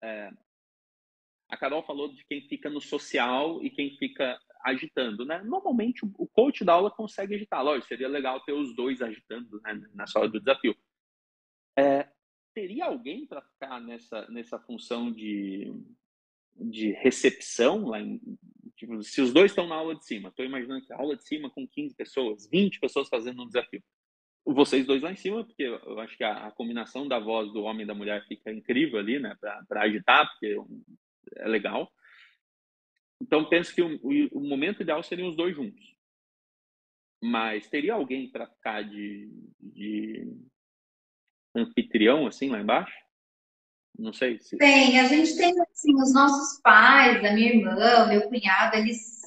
[0.03, 0.31] É,
[1.49, 5.43] a Carol falou de quem fica no social e quem fica agitando, né?
[5.43, 7.62] Normalmente o coach da aula consegue agitar.
[7.62, 10.75] Lógico, seria legal ter os dois agitando né, na hora do desafio.
[11.77, 12.09] É,
[12.55, 15.73] teria alguém para ficar nessa, nessa função de,
[16.55, 18.21] de recepção lá em,
[18.87, 21.25] tipo, se os dois estão na aula de cima, estou imaginando que a aula de
[21.25, 23.83] cima com 15 pessoas, 20 pessoas fazendo um desafio
[24.45, 27.62] vocês dois lá em cima, porque eu acho que a, a combinação da voz do
[27.62, 29.37] homem e da mulher fica incrível ali, né,
[29.68, 30.57] para agitar, porque
[31.37, 31.90] é legal.
[33.21, 35.97] Então, penso que o, o, o, momento ideal seriam os dois juntos.
[37.23, 40.27] Mas teria alguém para ficar de, de
[41.55, 42.92] anfitrião, assim, lá embaixo?
[43.98, 44.57] Não sei se.
[44.57, 49.22] Tem, a gente tem, assim, os nossos pais, a minha irmã, meu cunhado, eles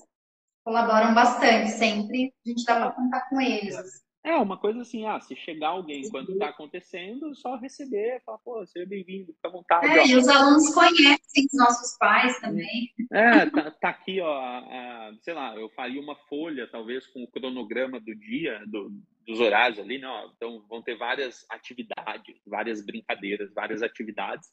[0.64, 2.34] colaboram bastante sempre.
[2.46, 3.76] A gente dá para contar com eles.
[3.76, 4.06] Assim.
[4.26, 8.66] É, uma coisa assim, ah, se chegar alguém enquanto está acontecendo, só receber, falar, pô,
[8.66, 9.86] seja bem-vindo, fica à vontade.
[9.86, 10.04] É, ó.
[10.04, 12.90] e os alunos conhecem os nossos pais também.
[13.12, 17.28] É, tá, tá aqui, ó, a, sei lá, eu faria uma folha, talvez, com o
[17.28, 18.92] cronograma do dia, do,
[19.26, 20.08] dos horários ali, né?
[20.08, 24.50] Ó, então, vão ter várias atividades, várias brincadeiras, várias atividades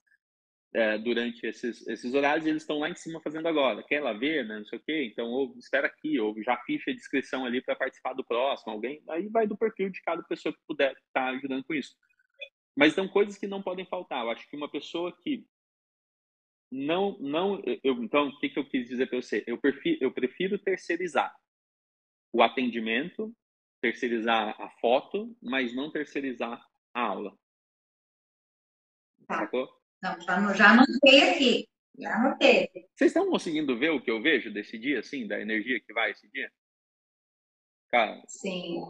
[0.75, 3.83] é, durante esses, esses horários, eles estão lá em cima fazendo agora.
[3.83, 4.59] Quer lá ver, né?
[4.59, 5.05] Não sei o quê.
[5.05, 9.03] Então, ou espera aqui, ou já ficha a descrição ali para participar do próximo, alguém.
[9.11, 11.95] Aí vai do perfil de cada pessoa que puder estar tá ajudando com isso.
[12.75, 14.25] Mas são coisas que não podem faltar.
[14.25, 15.45] Eu acho que uma pessoa que
[16.71, 19.45] não, não, eu, então, o que, que eu quis dizer para você?
[19.47, 21.31] Eu prefiro, eu prefiro terceirizar
[22.33, 23.31] o atendimento,
[23.83, 26.65] terceirizar a foto, mas não terceirizar
[26.95, 27.37] a aula.
[29.27, 29.41] Tá.
[29.41, 29.69] Sacou?
[30.01, 31.69] Não, já, já anotei aqui.
[31.99, 32.71] Já anotei.
[32.95, 36.13] Vocês estão conseguindo ver o que eu vejo desse dia, assim, da energia que vai
[36.13, 36.51] esse dia?
[37.91, 38.23] Cara.
[38.27, 38.81] Sim.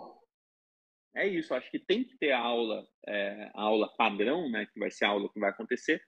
[1.14, 4.66] É isso, acho que tem que ter a aula, é, a aula padrão, né?
[4.66, 6.02] Que vai ser a aula que vai acontecer.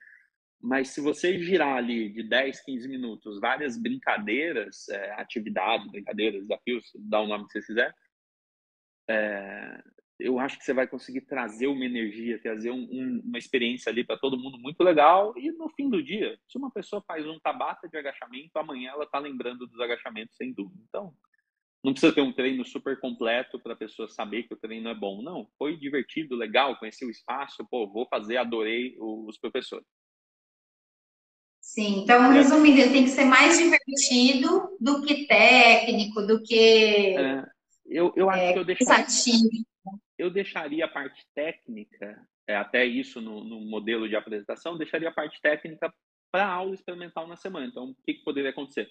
[0.60, 6.90] Mas se você girar ali de 10, 15 minutos várias brincadeiras, é, atividades, brincadeiras, desafios,
[6.94, 7.94] dá o nome que você quiser,
[9.08, 9.82] é,
[10.18, 14.04] eu acho que você vai conseguir trazer uma energia, trazer um, um, uma experiência ali
[14.04, 15.34] para todo mundo muito legal.
[15.36, 19.04] E no fim do dia, se uma pessoa faz um tabata de agachamento, amanhã ela
[19.04, 20.80] está lembrando dos agachamentos, sem dúvida.
[20.88, 21.12] Então,
[21.82, 24.94] não precisa ter um treino super completo para a pessoa saber que o treino é
[24.94, 25.20] bom.
[25.20, 29.86] Não, foi divertido, legal, conheci o espaço, pô, vou fazer, adorei os professores.
[31.60, 37.16] Sim, então, resumindo, ele tem que ser mais divertido do que técnico, do que.
[37.16, 37.44] É,
[37.94, 39.06] eu, eu acho é, que eu deixaria,
[40.18, 45.14] eu deixaria a parte técnica, é, até isso no, no, modelo de apresentação, deixaria a
[45.14, 45.94] parte técnica
[46.32, 47.66] para aula experimental na semana.
[47.66, 48.90] Então, o que, que poderia acontecer?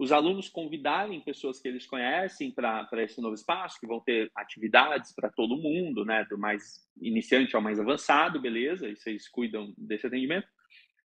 [0.00, 5.14] Os alunos convidarem pessoas que eles conhecem para esse novo espaço, que vão ter atividades
[5.14, 10.06] para todo mundo, né, do mais iniciante ao mais avançado, beleza, e vocês cuidam desse
[10.08, 10.48] atendimento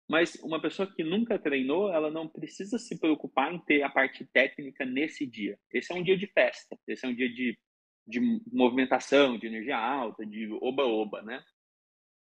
[0.08, 4.24] mas uma pessoa que nunca treinou, ela não precisa se preocupar em ter a parte
[4.26, 5.58] técnica nesse dia.
[5.72, 7.58] Esse é um dia de festa, esse é um dia de,
[8.06, 8.20] de
[8.52, 11.42] movimentação, de energia alta, de oba-oba, né?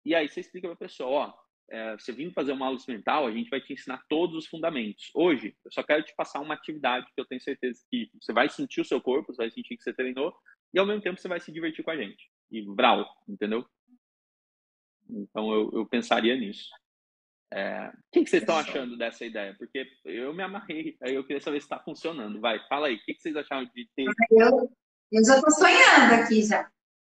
[0.06, 3.26] E aí você explica para a pessoa, ó, é, você vindo fazer uma aula mental,
[3.26, 5.10] a gente vai te ensinar todos os fundamentos.
[5.14, 8.50] Hoje, eu só quero te passar uma atividade que eu tenho certeza que você vai
[8.50, 10.34] sentir o seu corpo, você vai sentir que você treinou,
[10.74, 12.30] e ao mesmo tempo você vai se divertir com a gente.
[12.52, 13.66] E brau, entendeu?
[15.10, 16.70] Então eu, eu pensaria nisso.
[17.56, 19.56] É, o que, que vocês estão achando dessa ideia?
[19.56, 22.42] Porque eu me amarrei, aí eu queria saber se está funcionando.
[22.42, 24.06] Vai, fala aí, o que, que vocês acharam de ter.
[24.32, 24.72] Eu,
[25.12, 26.68] eu já estou sonhando aqui já.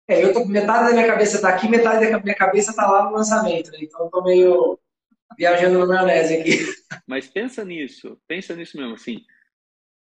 [0.09, 3.05] É, eu tô, metade da minha cabeça está aqui, metade da minha cabeça está lá
[3.05, 3.77] no lançamento, né?
[3.81, 4.79] Então eu tô meio
[5.37, 6.65] viajando na maionese aqui.
[7.07, 9.23] Mas pensa nisso, pensa nisso mesmo, assim.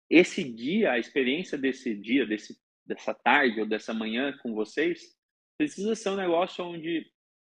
[0.09, 5.15] Esse dia, a experiência desse dia, desse, dessa tarde ou dessa manhã com vocês,
[5.55, 7.05] precisa ser um negócio onde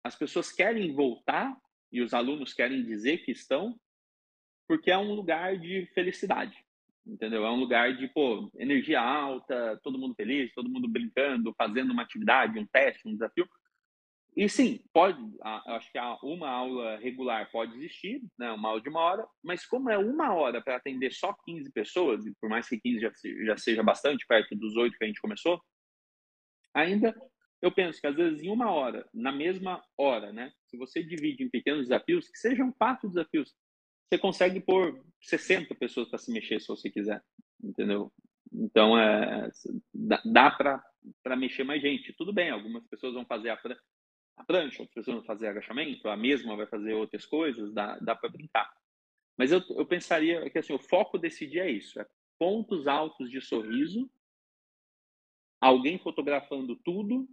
[0.04, 1.56] as pessoas querem voltar
[1.91, 3.80] e os alunos querem dizer que estão,
[4.67, 6.58] porque é um lugar de felicidade,
[7.06, 7.45] entendeu?
[7.45, 12.04] É um lugar de, pô, energia alta, todo mundo feliz, todo mundo brincando, fazendo uma
[12.04, 13.48] atividade, um teste, um desafio.
[14.36, 19.00] E sim, pode, acho que uma aula regular pode existir, né, uma aula de uma
[19.00, 22.78] hora, mas como é uma hora para atender só 15 pessoas, e por mais que
[22.78, 23.12] 15 já,
[23.45, 25.62] já seja bastante, perto dos oito que a gente começou,
[26.74, 27.15] ainda
[27.62, 30.52] eu penso que às vezes em uma hora, na mesma hora, né?
[30.68, 33.56] Se você divide em pequenos desafios, que sejam quatro desafios,
[34.08, 37.24] você consegue pôr 60 pessoas para se mexer se você quiser,
[37.63, 38.12] entendeu?
[38.54, 39.50] Então, é,
[40.26, 42.13] dá para mexer mais gente.
[42.13, 43.60] Tudo bem, algumas pessoas vão fazer a,
[44.38, 48.15] a prancha, outras pessoas vão fazer agachamento, a mesma vai fazer outras coisas, dá, dá
[48.15, 48.72] para brincar.
[49.38, 52.06] Mas eu, eu pensaria que assim, o foco desse dia é isso, é
[52.39, 54.10] pontos altos de sorriso,
[55.60, 57.28] alguém fotografando tudo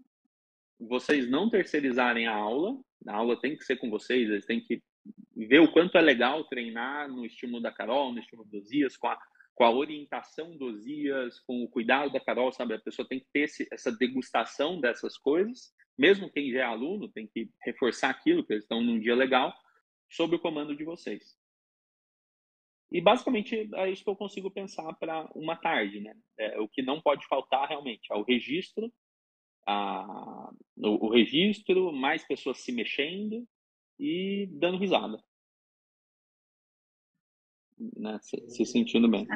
[0.88, 4.82] vocês não terceirizarem a aula, a aula tem que ser com vocês, eles têm que
[5.34, 9.08] ver o quanto é legal treinar no estímulo da Carol, no estímulo dos Ias, com
[9.08, 9.18] a,
[9.54, 12.74] com a orientação dos Ias, com o cuidado da Carol, sabe?
[12.74, 17.08] A pessoa tem que ter esse, essa degustação dessas coisas, mesmo quem já é aluno
[17.08, 19.52] tem que reforçar aquilo, que eles estão num dia legal,
[20.10, 21.36] sob o comando de vocês.
[22.90, 26.14] E basicamente é isso que eu consigo pensar para uma tarde, né?
[26.38, 28.92] É, o que não pode faltar realmente é o registro
[29.66, 33.46] a, o, o registro, mais pessoas se mexendo
[33.98, 35.22] e dando risada.
[37.96, 38.18] Né?
[38.22, 39.26] Se, se sentindo bem.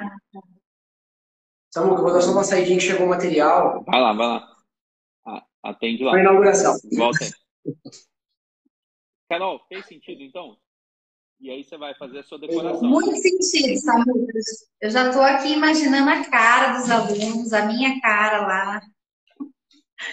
[1.73, 3.85] Samuca, vou dar só uma saidinha que chegou o material.
[3.85, 4.57] Vai lá, vai lá.
[5.63, 6.13] Atende lá.
[6.13, 6.79] Foi inauguração.
[6.97, 7.75] Volta aí.
[9.29, 10.57] Carol, fez sentido então?
[11.41, 12.89] E aí você vai fazer a sua decoração.
[12.89, 14.33] Muito sentido, Samuca.
[14.81, 18.81] Eu já estou aqui imaginando a cara dos alunos, a minha cara lá.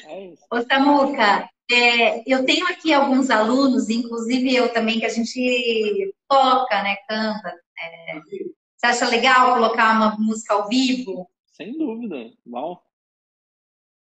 [0.06, 6.14] É Ô, Samuca, é, eu tenho aqui alguns alunos, inclusive eu também, que a gente
[6.28, 7.50] toca, né, canta.
[7.80, 11.30] É, você acha legal colocar uma música ao vivo?
[11.48, 12.86] Sem dúvida, mal.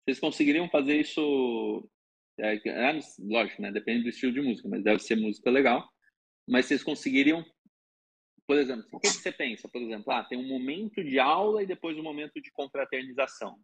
[0.04, 1.88] Vocês conseguiriam fazer isso,
[2.40, 5.88] é, é, lógico, né, depende do estilo de música, mas deve ser música legal.
[6.48, 7.46] Mas vocês conseguiriam,
[8.48, 9.70] por exemplo, o que você pensa?
[9.70, 13.58] Por exemplo, ah, tem um momento de aula e depois um momento de confraternização.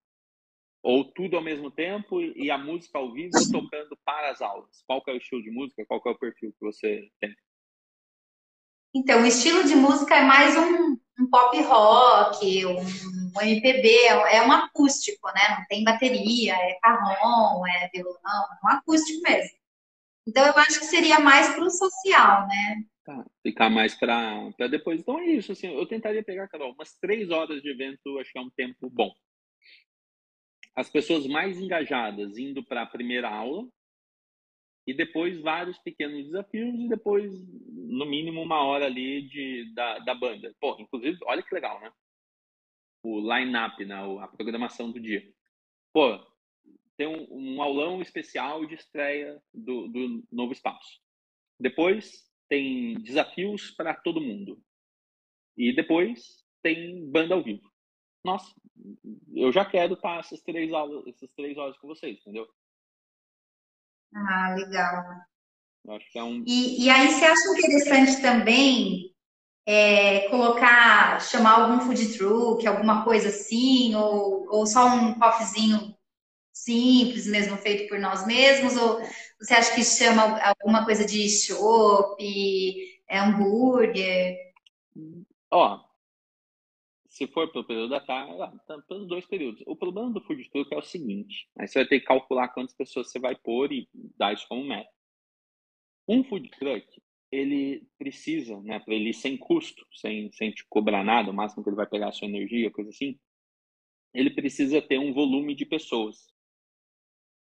[0.84, 4.84] Ou tudo ao mesmo tempo e a música ao vivo tocando para as aulas?
[4.86, 5.86] Qual é o estilo de música?
[5.86, 7.36] Qual é o perfil que você tem?
[8.96, 13.90] Então, o estilo de música é mais um, um pop rock, um, um, MPB,
[14.32, 15.58] é um acústico, né?
[15.58, 19.58] Não tem bateria, é carrom, é violão, é um acústico mesmo.
[20.28, 22.84] Então, eu acho que seria mais para o social, né?
[23.06, 25.00] Tá, ficar mais para depois.
[25.00, 25.52] Então, é isso.
[25.52, 28.90] Assim, eu tentaria pegar, Carol, umas três horas de evento, acho que é um tempo
[28.90, 29.12] bom
[30.78, 33.68] as pessoas mais engajadas indo para a primeira aula,
[34.86, 37.34] e depois vários pequenos desafios e depois,
[37.68, 40.56] no mínimo, uma hora ali de, da, da banda.
[40.62, 41.92] Pô, inclusive, olha que legal, né?
[43.04, 43.96] O line-up, né?
[44.22, 45.28] a programação do dia.
[45.92, 46.24] Pô,
[46.96, 51.02] tem um, um aulão especial de estreia do, do novo espaço.
[51.60, 54.62] Depois tem desafios para todo mundo.
[55.58, 57.68] E depois tem banda ao vivo.
[58.24, 58.54] Nossa,
[59.34, 62.48] eu já quero estar essas três aulas, essas três horas com vocês, entendeu?
[64.14, 65.04] Ah, legal.
[65.86, 66.44] Eu acho que é um.
[66.46, 69.14] E, e aí você acha interessante também
[69.66, 75.96] é, colocar, chamar algum food truck, alguma coisa assim, ou, ou só um coffeezinho
[76.54, 79.00] simples mesmo, feito por nós mesmos, ou
[79.40, 82.18] você acha que chama alguma coisa de chopp,
[83.08, 84.36] é, hambúrguer?
[85.52, 85.87] Ó,
[87.18, 89.64] se for pelo período da tarde, ah, tá pelos dois períodos.
[89.66, 92.76] O problema do food truck é o seguinte, aí você vai ter que calcular quantas
[92.76, 94.90] pessoas você vai pôr e dar isso como meta.
[96.08, 96.86] Um food truck,
[97.32, 101.64] ele precisa, né, para ele ir sem custo, sem, sem te cobrar nada, o máximo
[101.64, 103.20] que ele vai pegar a sua energia, coisa assim,
[104.14, 106.28] ele precisa ter um volume de pessoas.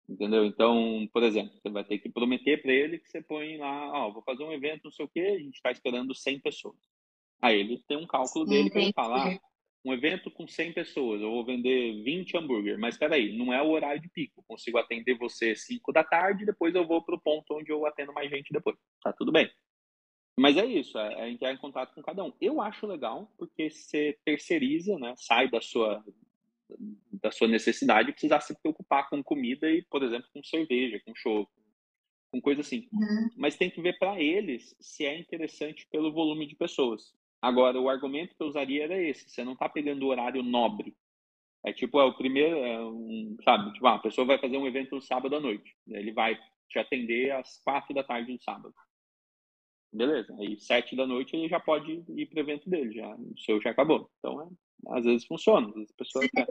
[0.10, 0.46] Entendeu?
[0.46, 4.12] Então, por exemplo, você vai ter que prometer para ele que você põe lá, ó,
[4.12, 6.80] vou fazer um evento, não sei o quê, a gente está esperando 100 pessoas.
[7.40, 9.40] Aí ele tem um cálculo dele para ele falar,
[9.84, 13.62] um evento com 100 pessoas, eu vou vender 20 hambúrguer, mas espera aí, não é
[13.62, 17.22] o horário de pico, consigo atender você 5 da tarde, depois eu vou para o
[17.22, 18.76] ponto onde eu atendo mais gente depois.
[19.02, 19.50] Tá tudo bem.
[20.38, 22.34] Mas é isso, é, é entrar em contato com cada um.
[22.40, 26.04] Eu acho legal, porque você terceiriza, né, sai da sua
[27.12, 31.50] da sua necessidade precisar se preocupar com comida e, por exemplo, com cerveja, com show,
[32.32, 32.88] com coisa assim.
[32.94, 33.30] Uhum.
[33.36, 37.14] Mas tem que ver para eles se é interessante pelo volume de pessoas.
[37.42, 40.96] Agora, o argumento que eu usaria era esse: você não está pegando o horário nobre.
[41.66, 43.74] É tipo, é o primeiro, é um, sabe?
[43.74, 45.76] Tipo, ah, a pessoa vai fazer um evento no sábado à noite.
[45.88, 48.74] Ele vai te atender às quatro da tarde no sábado.
[49.92, 50.34] Beleza.
[50.40, 52.94] Aí, sete da noite, ele já pode ir para o evento dele.
[52.94, 54.10] Já, o seu já acabou.
[54.20, 55.68] Então, é, às vezes funciona.
[55.68, 56.48] Às vezes a pessoa quer.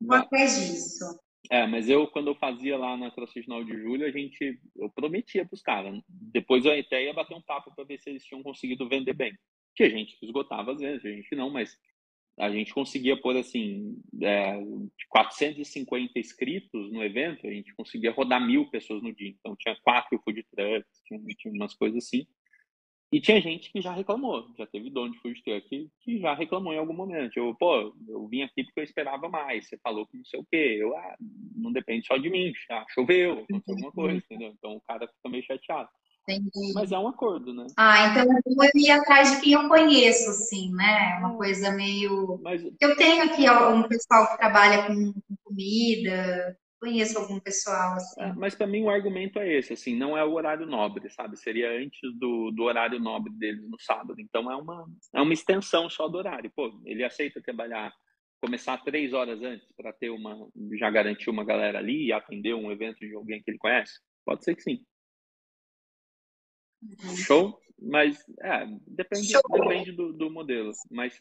[0.00, 1.04] Vou atrás disso.
[1.50, 5.46] É, mas eu, quando eu fazia lá na 9 de julho, a gente, eu prometia
[5.46, 6.00] para os caras.
[6.08, 9.36] Depois eu até ia bater um papo para ver se eles tinham conseguido vender bem.
[9.76, 11.78] Tinha gente que esgotava às vezes, a gente não, mas
[12.38, 14.58] a gente conseguia pôr assim, é,
[15.08, 19.30] 450 inscritos no evento, a gente conseguia rodar mil pessoas no dia.
[19.30, 22.26] Então tinha quatro food trucks, tinha, tinha umas coisas assim.
[23.12, 26.34] E tinha gente que já reclamou, já teve dono de food truck que, que já
[26.34, 27.36] reclamou em algum momento.
[27.36, 30.46] Eu, pô, eu vim aqui porque eu esperava mais, você falou que não sei o
[30.50, 30.76] quê.
[30.80, 31.16] Eu, ah,
[31.54, 34.52] não depende só de mim, já choveu, aconteceu alguma coisa, entendeu?
[34.58, 35.88] Então o cara fica meio chateado.
[36.28, 36.72] Entendi.
[36.74, 37.66] Mas é um acordo, né?
[37.76, 41.18] Ah, então eu ir atrás de quem eu conheço, assim, né?
[41.20, 42.40] Uma coisa meio.
[42.42, 42.62] Mas...
[42.80, 48.20] Eu tenho aqui um pessoal que trabalha com comida, conheço algum pessoal assim.
[48.20, 51.36] É, mas para mim o argumento é esse, assim, não é o horário nobre, sabe?
[51.36, 54.20] Seria antes do, do horário nobre deles no sábado.
[54.20, 54.84] Então é uma,
[55.14, 56.50] é uma extensão só do horário.
[56.54, 57.92] Pô, ele aceita trabalhar,
[58.40, 60.36] começar três horas antes para ter uma,
[60.78, 63.94] já garantir uma galera ali e atender um evento de alguém que ele conhece?
[64.24, 64.80] Pode ser que sim.
[66.82, 67.16] Uhum.
[67.16, 67.60] Show?
[67.78, 69.42] Mas é, depende, Show.
[69.50, 70.72] depende do, do modelo.
[70.90, 71.20] Mas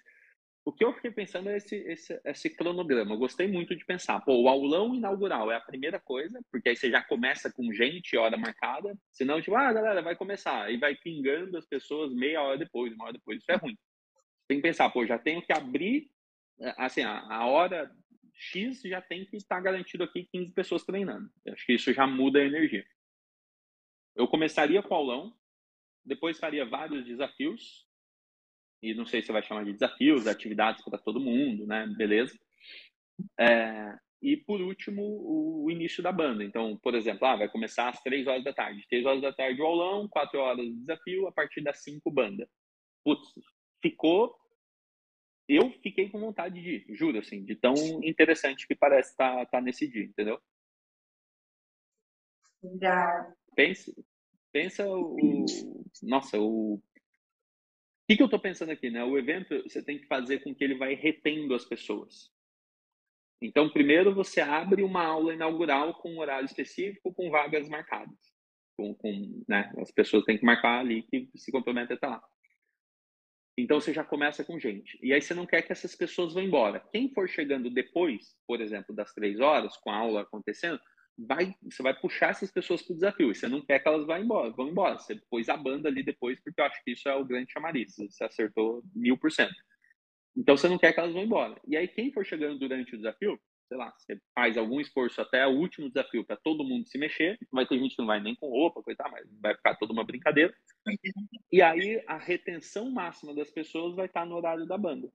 [0.65, 3.13] o que eu fiquei pensando é esse, esse, esse cronograma.
[3.13, 4.19] Eu gostei muito de pensar.
[4.21, 8.17] Pô, o aulão inaugural é a primeira coisa, porque aí você já começa com gente,
[8.17, 8.97] hora marcada.
[9.11, 10.71] Senão, tipo, ah, galera, vai começar.
[10.71, 13.37] E vai pingando as pessoas meia hora depois, uma hora depois.
[13.39, 13.77] Isso é ruim.
[14.47, 16.09] Tem que pensar, pô, já tenho que abrir,
[16.59, 17.91] é, assim, a, a hora
[18.33, 21.29] X já tem que estar garantido aqui 15 pessoas treinando.
[21.45, 22.85] Eu acho que isso já muda a energia.
[24.15, 25.37] Eu começaria com o aulão,
[26.05, 27.85] depois faria vários desafios,
[28.81, 31.87] e não sei se você vai chamar de desafios, atividades para todo mundo, né?
[31.97, 32.37] Beleza.
[33.39, 36.43] É, e por último, o, início da banda.
[36.43, 38.85] Então, por exemplo, ah, vai começar às três horas da tarde.
[38.89, 42.47] Três horas da tarde o aulão, quatro horas de desafio, a partir das cinco banda.
[43.03, 43.27] Putz,
[43.81, 44.35] ficou.
[45.47, 49.45] Eu fiquei com vontade de ir, juro, assim, de tão interessante que parece estar tá,
[49.45, 50.41] tá nesse dia, entendeu?
[52.63, 53.31] Legal.
[53.55, 53.93] Pensa,
[54.55, 55.45] pensa o.
[56.01, 58.89] Nossa, o o que, que eu estou pensando aqui?
[58.89, 59.03] Né?
[59.03, 62.31] O evento você tem que fazer com que ele vai retendo as pessoas.
[63.41, 68.15] Então, primeiro você abre uma aula inaugural com um horário específico, com vagas marcadas.
[68.77, 69.73] Com, com, né?
[69.79, 72.23] As pessoas têm que marcar ali que se comprometem a estar lá.
[73.57, 74.99] Então você já começa com gente.
[75.01, 76.79] E aí você não quer que essas pessoas vão embora.
[76.91, 80.79] Quem for chegando depois, por exemplo, das três horas, com a aula acontecendo,
[81.17, 83.31] vai, você vai puxar essas pessoas para o desafio.
[83.31, 84.97] E você não quer que elas vão embora, vão embora.
[84.99, 87.95] Você pôs a banda ali depois, porque eu acho que isso é o grande chamariz.
[87.95, 89.55] Você acertou mil por cento.
[90.35, 91.59] Então você não quer que elas vão embora.
[91.67, 95.47] E aí, quem for chegando durante o desafio, sei lá, você faz algum esforço até
[95.47, 98.35] o último desafio para todo mundo se mexer, vai ter gente que não vai nem
[98.35, 100.53] com roupa, coisa, mas vai ficar toda uma brincadeira.
[101.51, 105.09] E aí a retenção máxima das pessoas vai estar no horário da banda.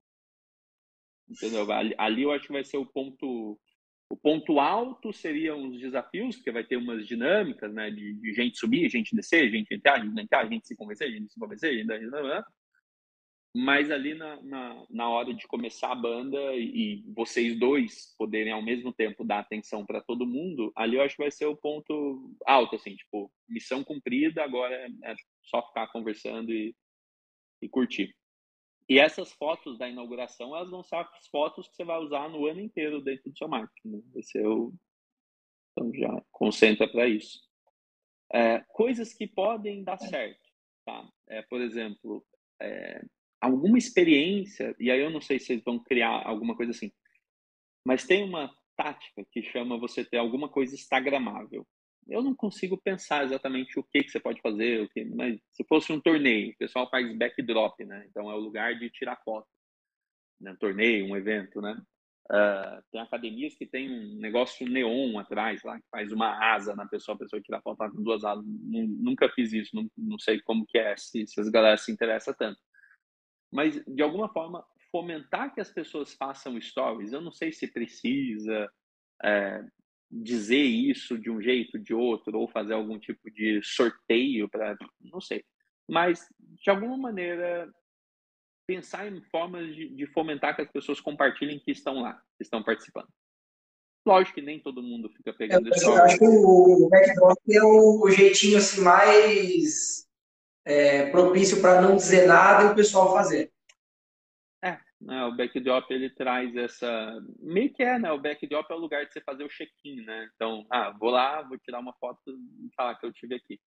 [1.28, 1.70] Entendeu?
[1.70, 3.60] Ali, ali eu acho que vai ser o ponto
[4.10, 8.58] o ponto alto seriam os desafios, porque vai ter umas dinâmicas, né, de, de gente
[8.58, 11.86] subir, gente descer, gente entrar, gente entrar, gente se convencer, gente se convencer, gente...
[13.54, 18.52] mas ali na, na, na, hora de começar a banda e, e vocês dois poderem
[18.52, 21.56] ao mesmo tempo dar atenção para todo mundo, ali eu acho que vai ser o
[21.56, 26.74] ponto alto, assim, tipo, missão cumprida, agora é, é só ficar conversando e,
[27.62, 28.12] e curtir.
[28.90, 32.44] E essas fotos da inauguração, elas vão ser as fotos que você vai usar no
[32.48, 33.88] ano inteiro dentro do seu marketing.
[33.88, 34.02] Né?
[34.16, 34.74] Esse é o...
[35.70, 37.38] Então já concentra para isso.
[38.32, 40.40] É, coisas que podem dar certo.
[40.84, 41.08] Tá?
[41.28, 42.26] É, por exemplo,
[42.60, 43.00] é,
[43.40, 46.90] alguma experiência, e aí eu não sei se vocês vão criar alguma coisa assim,
[47.86, 51.64] mas tem uma tática que chama você ter alguma coisa instagramável
[52.08, 55.64] eu não consigo pensar exatamente o que, que você pode fazer, o que, mas se
[55.64, 58.06] fosse um torneio, o pessoal faz backdrop, né?
[58.08, 59.48] Então é o lugar de tirar foto,
[60.40, 60.52] né?
[60.52, 61.80] Um torneio, um evento, né?
[62.30, 66.86] Uh, tem academias que tem um negócio neon atrás lá, que faz uma asa na
[66.86, 68.44] pessoa, a pessoa tira foto com duas asas.
[68.46, 72.32] Nunca fiz isso, não, não sei como que é, se, se as galera se interessa
[72.32, 72.60] tanto.
[73.52, 78.70] Mas, de alguma forma, fomentar que as pessoas façam stories, eu não sei se precisa,
[79.24, 79.64] é,
[80.10, 85.20] dizer isso de um jeito, de outro, ou fazer algum tipo de sorteio para, não
[85.20, 85.44] sei.
[85.88, 87.72] Mas, de alguma maneira,
[88.66, 92.62] pensar em formas de, de, fomentar que as pessoas compartilhem que estão lá, que estão
[92.62, 93.08] participando.
[94.06, 98.10] Lógico que nem todo mundo fica pegando é, Eu acho que o backdrop é o
[98.10, 100.06] jeitinho assim, mais
[100.64, 103.52] é, propício para não dizer nada e o pessoal fazer.
[105.00, 105.24] Né?
[105.24, 108.12] O backdrop ele traz essa meio que é, né?
[108.12, 110.28] O backdrop é o lugar de você fazer o check-in, né?
[110.34, 113.58] Então, ah, vou lá, vou tirar uma foto e falar que eu tive aqui.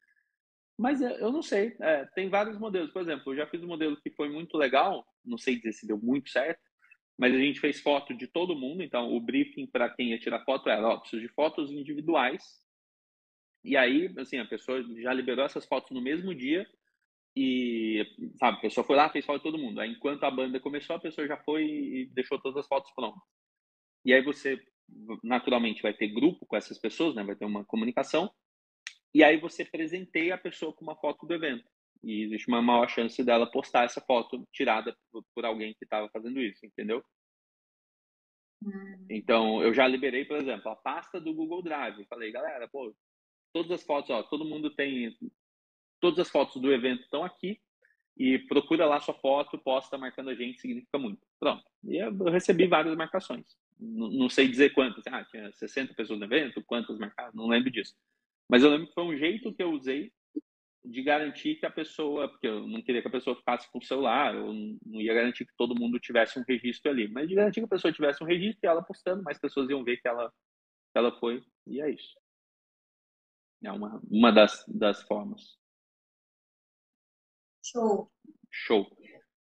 [0.78, 2.92] Mas é, eu não sei, é, tem vários modelos.
[2.92, 5.88] Por exemplo, eu já fiz um modelo que foi muito legal, não sei dizer se
[5.88, 6.62] deu muito certo,
[7.18, 8.84] mas a gente fez foto de todo mundo.
[8.84, 12.44] Então, o briefing para quem ia tirar foto era: ó, preciso de fotos individuais.
[13.64, 16.68] E aí, assim, a pessoa já liberou essas fotos no mesmo dia
[17.36, 18.06] e,
[18.38, 19.80] sabe, a pessoa foi lá, fez foto de todo mundo.
[19.80, 23.22] Aí, enquanto a banda começou, a pessoa já foi e deixou todas as fotos prontas.
[24.06, 24.62] E aí você,
[25.24, 27.24] naturalmente, vai ter grupo com essas pessoas, né?
[27.24, 28.32] Vai ter uma comunicação.
[29.14, 31.68] E aí você presenteia a pessoa com uma foto do evento.
[32.04, 34.96] E existe uma maior chance dela postar essa foto tirada
[35.34, 37.04] por, alguém que estava fazendo isso, entendeu?
[38.64, 39.06] Hum.
[39.10, 42.06] Então, eu já liberei, por exemplo, a pasta do Google Drive.
[42.06, 42.94] Falei, galera, pô,
[43.54, 45.16] todas as fotos, ó, todo mundo tem
[46.04, 47.62] Todas as fotos do evento estão aqui
[48.18, 51.26] e procura lá sua foto, posta marcando a gente, significa muito.
[51.40, 51.64] Pronto.
[51.86, 53.56] E eu recebi várias marcações.
[53.80, 55.02] Não, não sei dizer quantas.
[55.08, 57.96] Ah, tinha 60 pessoas no evento, quantas marcaram, não lembro disso.
[58.50, 60.12] Mas eu lembro que foi um jeito que eu usei
[60.84, 63.86] de garantir que a pessoa, porque eu não queria que a pessoa ficasse com o
[63.86, 64.54] celular, eu
[64.86, 67.70] não ia garantir que todo mundo tivesse um registro ali, mas de garantir que a
[67.70, 70.30] pessoa tivesse um registro e ela postando, mais pessoas iam ver que ela,
[70.92, 72.14] que ela foi, e é isso.
[73.64, 75.63] É uma, uma das, das formas.
[77.64, 78.12] Show.
[78.52, 78.88] Show.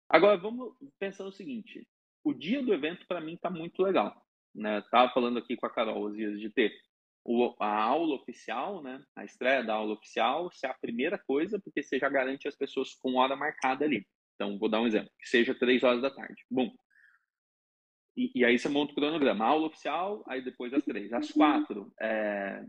[0.09, 1.87] Agora vamos pensar o seguinte:
[2.23, 4.25] o dia do evento para mim está muito legal.
[4.55, 4.81] Né?
[4.91, 6.73] Tava falando aqui com a Carol os dias de ter
[7.25, 9.03] o, a aula oficial, né?
[9.17, 12.55] A estreia da aula oficial, se é a primeira coisa, porque você já garante as
[12.55, 14.07] pessoas com hora marcada ali.
[14.35, 16.45] Então, vou dar um exemplo: que seja três horas da tarde.
[16.51, 16.71] Bom.
[18.17, 19.45] E, e, aí você monta o cronograma.
[19.45, 21.13] Aula oficial, aí depois às três.
[21.13, 22.65] Às quatro, é,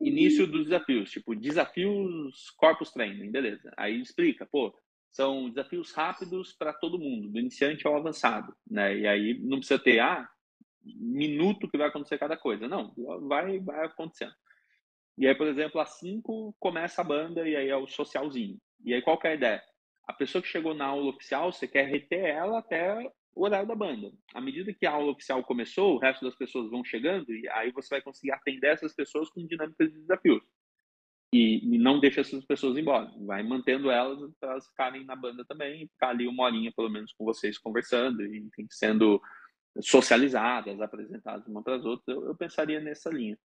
[0.00, 3.72] início dos desafios, tipo, desafios corpus training, beleza.
[3.76, 4.74] Aí explica, pô,
[5.10, 8.98] são desafios rápidos para todo mundo, do iniciante ao avançado, né?
[8.98, 10.28] E aí não precisa ter, ah,
[10.84, 12.66] minuto que vai acontecer cada coisa.
[12.66, 12.94] Não,
[13.28, 14.34] vai, vai acontecendo.
[15.18, 18.58] E aí, por exemplo, às 5 começa a banda e aí é o socialzinho.
[18.84, 19.62] E aí qual que é a ideia?
[20.08, 23.74] A pessoa que chegou na aula oficial, você quer reter ela até o horário da
[23.74, 24.12] banda.
[24.34, 27.72] À medida que a aula oficial começou, o resto das pessoas vão chegando e aí
[27.72, 30.42] você vai conseguir atender essas pessoas com dinâmicas de desafios.
[31.32, 33.10] E, e não deixa essas pessoas embora.
[33.20, 36.90] Vai mantendo elas para elas ficarem na banda também e ficar ali uma horinha, pelo
[36.90, 39.20] menos, com vocês conversando e enfim, sendo
[39.80, 42.06] socializadas, apresentadas uma para as outras.
[42.14, 43.34] Eu, eu, pensaria nessa linha.
[43.34, 43.38] O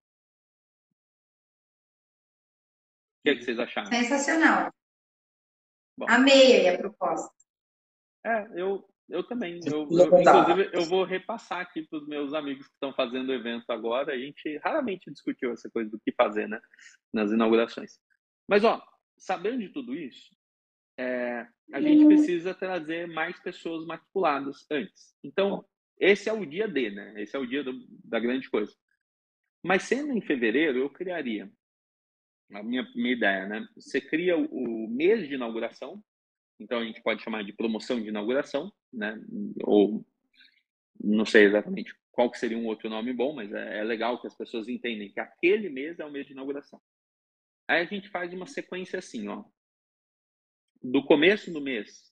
[3.23, 3.89] que, é que vocês acharam?
[3.89, 4.69] Sensacional.
[5.97, 6.05] Bom.
[6.09, 7.33] Amei a proposta.
[8.25, 9.59] É, eu, eu também.
[9.65, 13.33] Eu, eu, inclusive, eu vou repassar aqui para os meus amigos que estão fazendo o
[13.33, 14.13] evento agora.
[14.13, 16.59] A gente raramente discutiu essa coisa do que fazer, né?
[17.13, 17.99] Nas inaugurações.
[18.47, 18.81] Mas, ó,
[19.17, 20.35] sabendo de tudo isso,
[20.97, 22.07] é, a gente uhum.
[22.07, 25.15] precisa trazer mais pessoas matriculadas antes.
[25.23, 25.65] Então,
[25.99, 27.13] esse é o dia D, né?
[27.21, 28.73] Esse é o dia do, da grande coisa.
[29.63, 31.51] Mas sendo em fevereiro, eu criaria
[32.53, 33.67] a minha, minha ideia, né?
[33.75, 36.03] Você cria o, o mês de inauguração,
[36.59, 39.19] então a gente pode chamar de promoção de inauguração, né?
[39.63, 40.05] Ou
[40.99, 44.27] não sei exatamente qual que seria um outro nome bom, mas é, é legal que
[44.27, 46.81] as pessoas entendem que aquele mês é o mês de inauguração.
[47.67, 49.43] Aí a gente faz uma sequência assim, ó.
[50.81, 52.11] Do começo do mês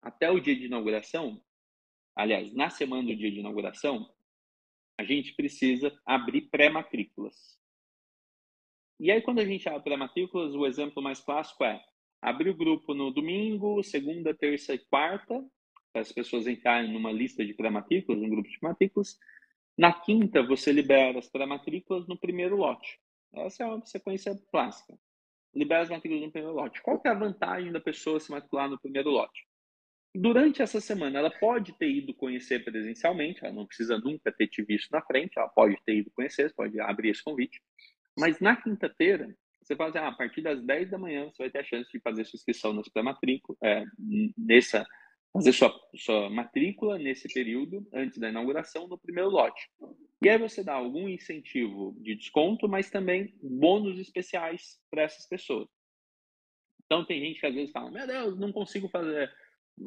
[0.00, 1.42] até o dia de inauguração,
[2.16, 4.10] aliás, na semana do dia de inauguração,
[4.98, 7.60] a gente precisa abrir pré-matrículas.
[8.98, 11.84] E aí, quando a gente abre pré-matrículas, o exemplo mais clássico é
[12.22, 15.44] abrir o grupo no domingo, segunda, terça e quarta,
[15.92, 19.18] para as pessoas entrarem numa lista de pré-matrículas, um grupo de matrículas.
[19.76, 23.00] Na quinta, você libera as pré-matrículas no primeiro lote.
[23.34, 24.96] Essa é uma sequência clássica.
[25.52, 26.80] Libera as matrículas no primeiro lote.
[26.80, 29.44] Qual é a vantagem da pessoa se matricular no primeiro lote?
[30.14, 34.62] Durante essa semana, ela pode ter ido conhecer presencialmente, ela não precisa nunca ter te
[34.62, 37.60] visto na frente, ela pode ter ido conhecer, pode abrir esse convite.
[38.16, 41.50] Mas na quinta-feira, você fala assim, ah, a partir das 10 da manhã, você vai
[41.50, 43.84] ter a chance de fazer sua inscrição nas pré-matrícula, é,
[44.36, 44.84] nessa,
[45.32, 49.70] fazer sua, sua matrícula nesse período, antes da inauguração, no primeiro lote.
[50.22, 55.68] E aí você dá algum incentivo de desconto, mas também bônus especiais para essas pessoas.
[56.84, 59.32] Então tem gente que às vezes fala, meu Deus, não consigo fazer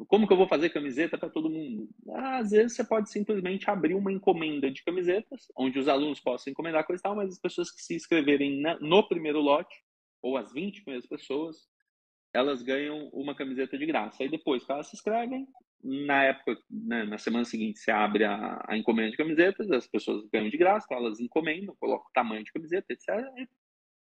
[0.08, 1.88] como que eu vou fazer camiseta para todo mundo?
[2.14, 6.86] Às vezes você pode simplesmente abrir uma encomenda de camisetas, onde os alunos possam encomendar
[6.86, 9.74] coisa e tal, mas as pessoas que se inscreverem no primeiro lote,
[10.22, 11.68] ou as 20 primeiras pessoas,
[12.34, 14.22] elas ganham uma camiseta de graça.
[14.22, 15.46] Aí depois que elas se inscrevem,
[15.82, 20.26] na época, né, na semana seguinte, você abre a, a, encomenda de camisetas, as pessoas
[20.32, 23.08] ganham de graça, elas encomendam, colocam o tamanho de camiseta, etc.
[23.36, 23.48] E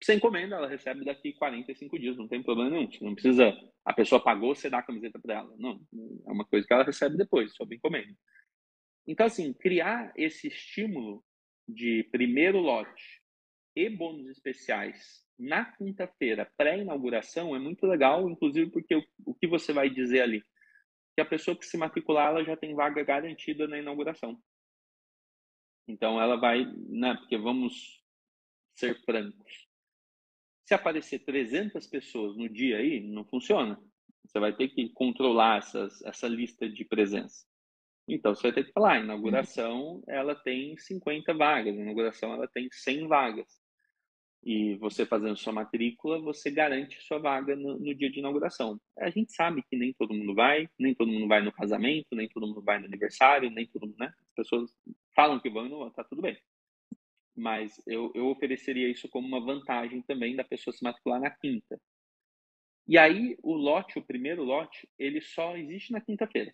[0.01, 2.91] você encomenda, ela recebe daqui 45 dias, não tem problema nenhum.
[2.91, 3.53] Você não precisa,
[3.85, 5.55] a pessoa pagou, você dá a camiseta para ela.
[5.59, 5.81] Não,
[6.27, 8.15] é uma coisa que ela recebe depois, sob encomenda.
[9.07, 11.25] Então, assim, criar esse estímulo
[11.67, 13.23] de primeiro lote
[13.75, 19.73] e bônus especiais na quinta-feira, pré-inauguração, é muito legal, inclusive porque o, o que você
[19.73, 20.45] vai dizer ali?
[21.15, 24.41] Que a pessoa que se matricular, ela já tem vaga garantida na inauguração.
[25.87, 28.03] Então, ela vai, né, porque vamos
[28.75, 29.68] ser francos,
[30.69, 33.81] se aparecer 300 pessoas no dia aí, não funciona.
[34.27, 37.47] Você vai ter que controlar essas, essa lista de presença.
[38.07, 42.47] Então, você vai ter que falar, a inauguração, ela tem 50 vagas, a inauguração, ela
[42.47, 43.47] tem 100 vagas.
[44.45, 48.79] E você fazendo sua matrícula, você garante sua vaga no, no dia de inauguração.
[48.99, 52.29] A gente sabe que nem todo mundo vai, nem todo mundo vai no casamento, nem
[52.29, 54.13] todo mundo vai no aniversário, nem todo mundo, né?
[54.21, 54.71] As pessoas
[55.17, 56.37] falam que vão e não vão, tá tudo bem
[57.39, 61.81] mas eu, eu ofereceria isso como uma vantagem também da pessoa se matricular na quinta.
[62.87, 66.53] E aí, o lote, o primeiro lote, ele só existe na quinta-feira.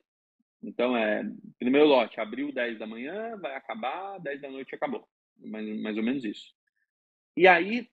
[0.62, 1.22] Então, é
[1.58, 5.08] primeiro lote, abriu 10 da manhã, vai acabar, 10 da noite acabou.
[5.38, 6.54] Mais, mais ou menos isso.
[7.36, 7.88] E aí,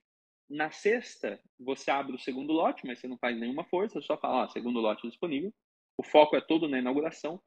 [0.49, 4.43] na sexta, você abre o segundo lote, mas você não faz nenhuma força, só fala,
[4.43, 5.53] ó, segundo lote disponível.
[5.97, 7.41] O foco é todo na inauguração.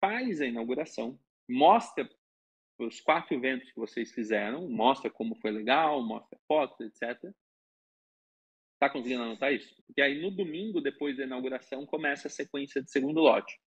[0.00, 1.18] Faz a inauguração,
[1.48, 2.08] mostra
[2.78, 7.18] os quatro eventos que vocês fizeram, mostra como foi legal, mostra fotos, etc.
[8.78, 9.74] Tá conseguindo anotar isso?
[9.86, 13.58] Porque aí no domingo, depois da inauguração, começa a sequência de segundo lote.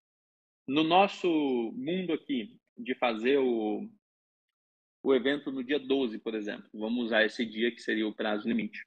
[0.66, 1.28] No nosso
[1.76, 3.86] mundo aqui, de fazer o,
[5.02, 8.48] o evento no dia 12, por exemplo, vamos usar esse dia que seria o prazo
[8.48, 8.82] limite.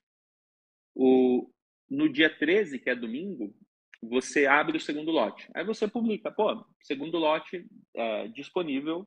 [0.94, 1.48] O,
[1.88, 3.54] no dia 13, que é domingo,
[4.02, 5.48] você abre o segundo lote.
[5.54, 9.06] Aí você publica, pô, segundo lote uh, disponível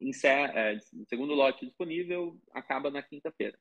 [0.00, 0.78] encerra, é,
[1.08, 3.58] segundo lote disponível acaba na quinta-feira.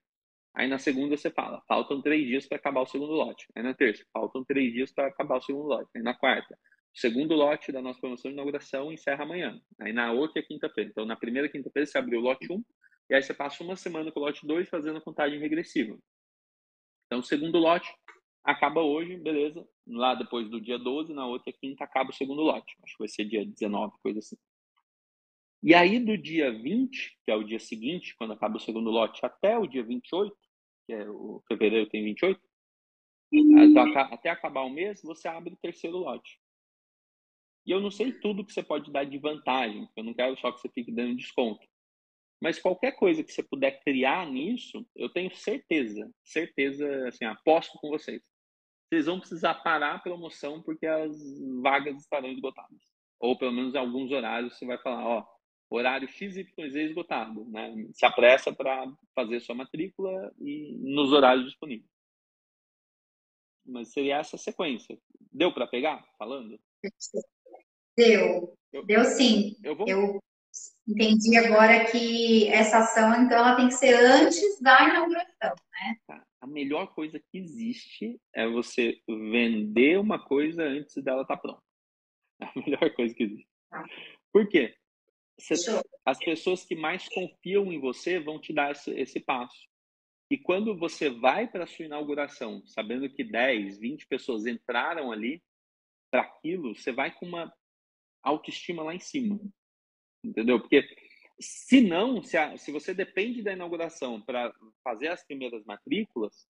[0.55, 3.47] Aí na segunda você fala, faltam três dias para acabar o segundo lote.
[3.55, 5.89] Aí na terça, faltam três dias para acabar o segundo lote.
[5.95, 9.61] Aí na quarta, o segundo lote da nossa promoção de inauguração encerra amanhã.
[9.79, 10.89] Aí na outra quinta-feira.
[10.89, 12.63] Então na primeira quinta-feira você abriu o lote 1,
[13.09, 15.97] e aí você passa uma semana com o lote 2 fazendo a contagem regressiva.
[17.05, 17.93] Então o segundo lote
[18.43, 19.63] acaba hoje, beleza.
[19.85, 22.75] Lá depois do dia 12, na outra quinta acaba o segundo lote.
[22.83, 24.37] Acho que vai ser dia 19, coisa assim.
[25.63, 29.25] E aí, do dia 20, que é o dia seguinte, quando acaba o segundo lote,
[29.25, 30.35] até o dia 28,
[30.85, 32.39] que é o fevereiro tem 28,
[33.31, 36.39] então, até acabar o mês, você abre o terceiro lote.
[37.65, 40.51] E eu não sei tudo que você pode dar de vantagem, eu não quero só
[40.51, 41.67] que você fique dando desconto.
[42.41, 47.89] Mas qualquer coisa que você puder criar nisso, eu tenho certeza, certeza, assim, aposto com
[47.89, 48.21] vocês.
[48.87, 51.17] Vocês vão precisar parar a promoção porque as
[51.61, 52.79] vagas estarão esgotadas.
[53.19, 55.25] Ou pelo menos em alguns horários você vai falar, ó,
[55.69, 57.87] horário XYZ esgotado, né?
[57.93, 61.89] Se apressa para fazer sua matrícula e nos horários disponíveis.
[63.65, 64.97] Mas seria essa sequência.
[65.31, 66.59] Deu para pegar falando?
[67.97, 68.55] Deu.
[68.71, 69.55] Eu, Deu sim.
[69.63, 69.87] Eu, vou...
[69.87, 70.19] eu
[70.87, 75.97] Entendi agora que essa ação, então, ela tem que ser antes da inauguração, né?
[76.07, 76.23] Tá.
[76.39, 81.61] A melhor coisa que existe é você vender uma coisa antes dela estar tá pronta.
[82.41, 83.49] É a melhor coisa que existe.
[83.69, 83.83] Tá.
[84.31, 84.77] Por quê?
[85.47, 89.67] Você, as pessoas que mais confiam em você vão te dar esse, esse passo.
[90.29, 95.41] E quando você vai para a sua inauguração, sabendo que 10, 20 pessoas entraram ali
[96.11, 97.53] para aquilo, você vai com uma
[98.21, 99.39] autoestima lá em cima.
[100.23, 100.59] Entendeu?
[100.59, 100.85] Porque
[101.39, 106.47] se não, se, a, se você depende da inauguração para fazer as primeiras matrículas,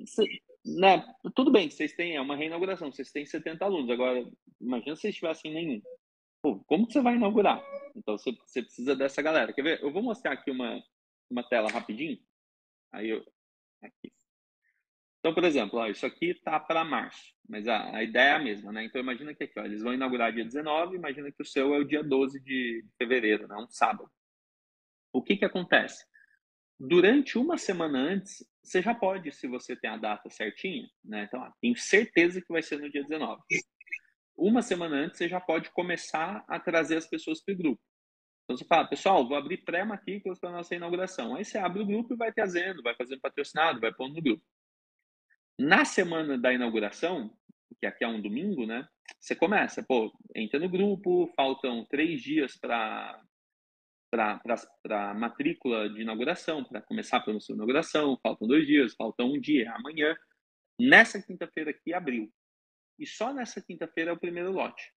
[0.00, 0.24] você,
[0.64, 1.04] né,
[1.34, 3.90] tudo bem, vocês têm é uma reinauguração, vocês têm 70 alunos.
[3.90, 4.24] Agora,
[4.58, 5.82] imagina se vocês tivessem nenhum.
[6.46, 7.60] Pô, como que você vai inaugurar?
[7.96, 9.52] Então, você, você precisa dessa galera.
[9.52, 9.82] Quer ver?
[9.82, 10.80] Eu vou mostrar aqui uma,
[11.28, 12.20] uma tela rapidinho.
[12.92, 13.26] Aí eu.
[13.82, 14.12] Aqui.
[15.18, 18.38] Então, por exemplo, ó, isso aqui tá para março, mas a, a, ideia é a
[18.38, 18.84] mesma, né?
[18.84, 21.78] Então, imagina que aqui, ó, eles vão inaugurar dia 19, imagina que o seu é
[21.78, 23.56] o dia 12 de fevereiro, né?
[23.56, 24.08] Um sábado.
[25.12, 26.06] O que que acontece?
[26.78, 31.24] Durante uma semana antes, você já pode, se você tem a data certinha, né?
[31.24, 33.42] Então, ó, tenho certeza que vai ser no dia 19.
[34.36, 37.82] Uma semana antes, você já pode começar a trazer as pessoas para o grupo.
[38.44, 41.34] Então você fala, pessoal, vou abrir pré-matrículas para nossa inauguração.
[41.34, 44.44] Aí você abre o grupo e vai trazendo, vai fazendo patrocinado, vai pondo no grupo.
[45.58, 47.34] Na semana da inauguração,
[47.80, 48.86] que aqui é um domingo, né?
[49.18, 53.20] Você começa, pô, entra no grupo, faltam três dias para
[54.08, 59.70] para matrícula de inauguração, para começar a promoção inauguração, faltam dois dias, faltam um dia,
[59.72, 60.16] amanhã.
[60.80, 62.32] Nessa quinta-feira aqui abriu.
[62.98, 64.92] E só nessa quinta-feira é o primeiro lote.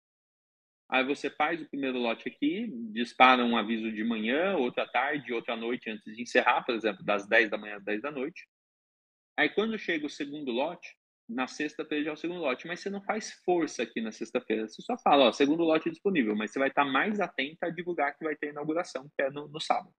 [0.88, 5.32] Aí você faz o primeiro lote aqui, dispara um aviso de manhã, outro à tarde,
[5.32, 8.10] outro à noite antes de encerrar, por exemplo, das 10 da manhã às 10 da
[8.10, 8.48] noite.
[9.36, 10.96] Aí quando chega o segundo lote,
[11.28, 14.68] na sexta-feira já é o segundo lote, mas você não faz força aqui na sexta-feira.
[14.68, 18.16] Você só fala, ó, segundo lote disponível, mas você vai estar mais atento a divulgar
[18.16, 19.92] que vai ter inauguração, que é no, no sábado.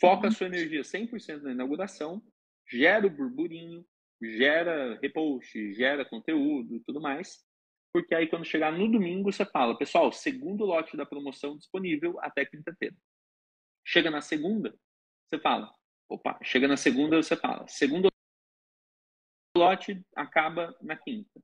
[0.00, 2.22] Foca a sua energia 100% na inauguração,
[2.66, 3.84] gera o burburinho,
[4.20, 7.44] gera repost, gera conteúdo e tudo mais,
[7.92, 12.44] porque aí quando chegar no domingo você fala, pessoal, segundo lote da promoção disponível até
[12.44, 12.96] quinta-feira.
[13.84, 14.74] Chega na segunda,
[15.26, 15.72] você fala,
[16.08, 18.08] opa, chega na segunda você fala, segundo
[19.56, 21.40] lote acaba na quinta.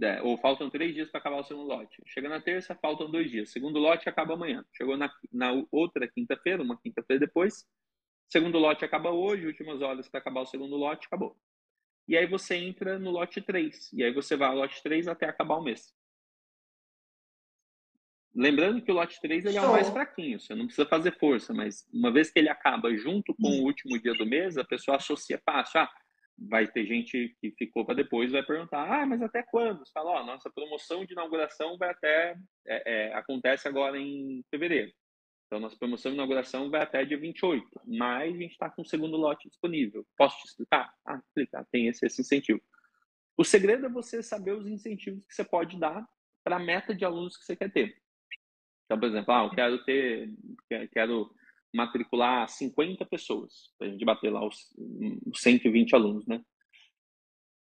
[0.00, 2.00] É, ou faltam três dias para acabar o segundo lote.
[2.06, 3.50] Chega na terça, faltam dois dias.
[3.50, 4.64] Segundo lote acaba amanhã.
[4.72, 7.66] Chegou na, na outra quinta-feira, uma quinta-feira depois.
[8.28, 11.36] Segundo lote acaba hoje, últimas horas para acabar o segundo lote, acabou
[12.08, 13.92] e aí você entra no lote 3.
[13.92, 15.94] E aí você vai ao lote 3 até acabar o mês.
[18.34, 21.52] Lembrando que o lote 3 ele é o mais fraquinho, você não precisa fazer força,
[21.52, 24.96] mas uma vez que ele acaba junto com o último dia do mês, a pessoa
[24.96, 25.80] associa fácil.
[25.80, 25.90] Ah,
[26.38, 29.84] vai ter gente que ficou para depois vai perguntar, ah, mas até quando?
[29.84, 32.36] Você fala, ó, nossa promoção de inauguração vai até,
[32.66, 34.92] é, é, acontece agora em fevereiro.
[35.48, 38.86] Então, nossa promoção de inauguração vai até dia 28, mas a gente está com o
[38.86, 40.06] segundo lote disponível.
[40.14, 40.94] Posso te explicar?
[41.06, 41.66] Ah, explicar.
[41.72, 42.60] Tem esse, esse incentivo.
[43.34, 46.06] O segredo é você saber os incentivos que você pode dar
[46.44, 47.96] para a meta de alunos que você quer ter.
[48.84, 50.30] Então, por exemplo, ah, eu quero ter,
[50.92, 51.34] quero
[51.74, 54.74] matricular 50 pessoas, para a gente bater lá os,
[55.26, 56.44] os 120 alunos, né?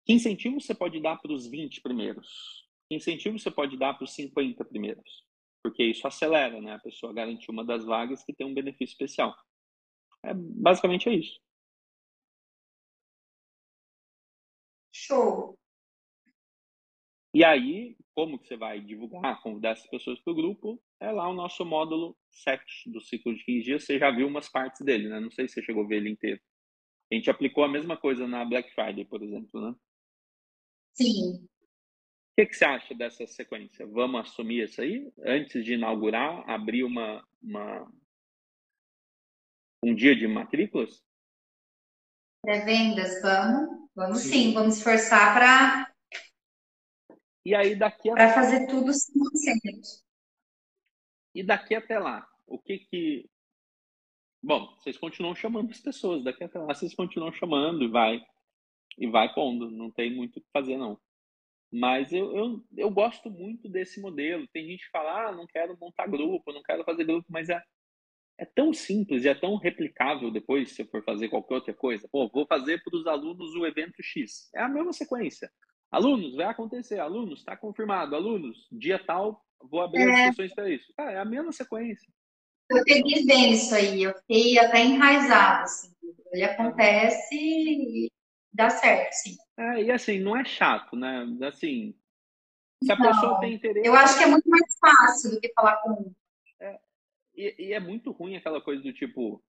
[0.06, 2.68] Que incentivo você pode dar para os 20 primeiros?
[2.90, 5.26] Que incentivo você pode dar para os 50 primeiros?
[5.68, 6.76] Porque isso acelera, né?
[6.76, 9.36] A pessoa garantir uma das vagas que tem um benefício especial.
[10.24, 11.38] É, basicamente é isso.
[14.93, 15.59] Show.
[17.34, 20.82] E aí, como que você vai divulgar, convidar essas pessoas para o grupo?
[21.01, 23.84] É lá o nosso módulo 7 do ciclo de 15 dias.
[23.84, 25.20] Você já viu umas partes dele, né?
[25.20, 26.39] Não sei se você chegou a ver ele inteiro.
[27.11, 29.76] A gente aplicou a mesma coisa na Black Friday, por exemplo, né?
[30.93, 31.47] Sim
[32.38, 33.88] que, que você acha dessa sequência?
[33.88, 35.12] Vamos assumir isso aí?
[35.26, 37.92] Antes de inaugurar, abrir uma, uma
[39.84, 41.04] um dia de matrículas?
[42.44, 43.90] Pré-vendas, vamos.
[43.96, 45.94] Vamos sim, sim vamos esforçar para.
[47.44, 48.14] E aí daqui a...
[48.14, 50.04] Para fazer tudo simultaneamente.
[51.34, 53.28] E daqui até lá, o que que.
[54.44, 58.24] Bom, vocês continuam chamando as pessoas, daqui até lá vocês continuam chamando e vai.
[58.96, 61.00] E vai pondo, não tem muito o que fazer, não.
[61.78, 64.47] Mas eu, eu, eu gosto muito desse modelo.
[64.47, 67.61] Tem gente que fala, ah, não quero montar grupo, não quero fazer grupo, mas é,
[68.39, 72.07] é tão simples e é tão replicável depois, se eu for fazer qualquer outra coisa.
[72.11, 74.49] Pô, vou fazer para os alunos o evento X.
[74.55, 75.51] É a mesma sequência.
[75.91, 76.99] Alunos, vai acontecer.
[76.99, 78.15] Alunos, está confirmado.
[78.15, 80.11] Alunos, dia tal, vou abrir é.
[80.11, 80.91] as sessões para isso.
[80.99, 82.11] é a mesma sequência.
[82.69, 84.03] Eu peguei bem isso aí.
[84.03, 85.63] Eu fiquei até enraizado.
[85.63, 85.93] Assim.
[86.32, 88.11] Ele acontece e
[88.58, 89.38] dá certo, sim.
[89.55, 91.26] É, e assim, não é chato, né?
[91.43, 91.95] Assim,
[92.84, 93.88] se a não, pessoa tem interesse.
[93.88, 96.12] Eu acho que é muito mais fácil do que falar com.
[96.60, 96.80] É,
[97.36, 99.41] e, e, é muito ruim aquela coisa do tipo,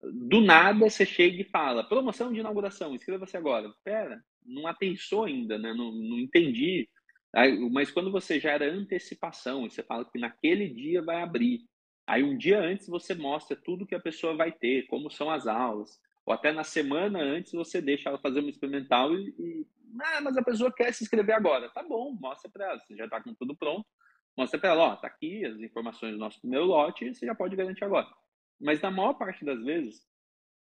[0.00, 3.68] do nada você chega e fala, promoção de inauguração, inscreva-se agora.
[3.82, 5.74] Pera, não atenção ainda, né?
[5.74, 6.88] Não, não entendi.
[7.34, 11.60] Aí, mas quando você já era antecipação, você fala que naquele dia vai abrir,
[12.06, 15.46] aí um dia antes você mostra tudo que a pessoa vai ter, como são as
[15.46, 16.00] aulas,
[16.30, 19.66] ou até na semana antes você deixa ela fazer uma experimental e, e
[20.00, 21.68] ah, mas a pessoa quer se inscrever agora.
[21.70, 23.84] Tá bom, mostra para ela, você já está com tudo pronto,
[24.38, 27.56] mostra para ela, ó, tá aqui as informações do nosso primeiro lote, você já pode
[27.56, 28.06] garantir agora.
[28.60, 30.06] Mas na maior parte das vezes,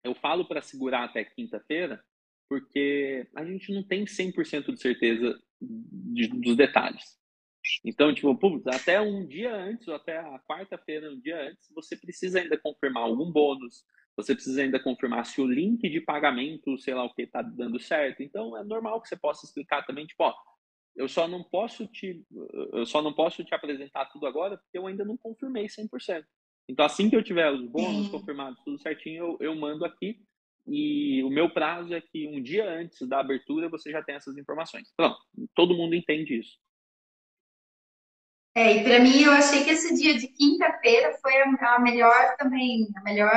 [0.04, 2.00] eu falo para segurar até quinta-feira,
[2.48, 7.18] porque a gente não tem 100% de certeza de, dos detalhes.
[7.84, 11.96] Então, tipo, putz, até um dia antes, ou até a quarta-feira, um dia antes, você
[11.96, 13.84] precisa ainda confirmar algum bônus,
[14.18, 17.78] você precisa ainda confirmar se o link de pagamento, sei lá o que, está dando
[17.78, 18.20] certo.
[18.20, 20.34] Então, é normal que você possa explicar também, tipo, ó,
[20.96, 22.20] eu só não posso te,
[22.72, 26.24] eu só não posso te apresentar tudo agora porque eu ainda não confirmei 100%.
[26.68, 30.20] Então, assim que eu tiver os bônus confirmados, tudo certinho, eu, eu mando aqui.
[30.66, 34.36] E o meu prazo é que um dia antes da abertura você já tem essas
[34.36, 34.92] informações.
[34.96, 35.16] Pronto,
[35.54, 36.58] todo mundo entende isso.
[38.59, 42.34] É, e para mim eu achei que esse dia de quinta-feira foi a, a, melhor
[42.36, 43.30] também, a melhor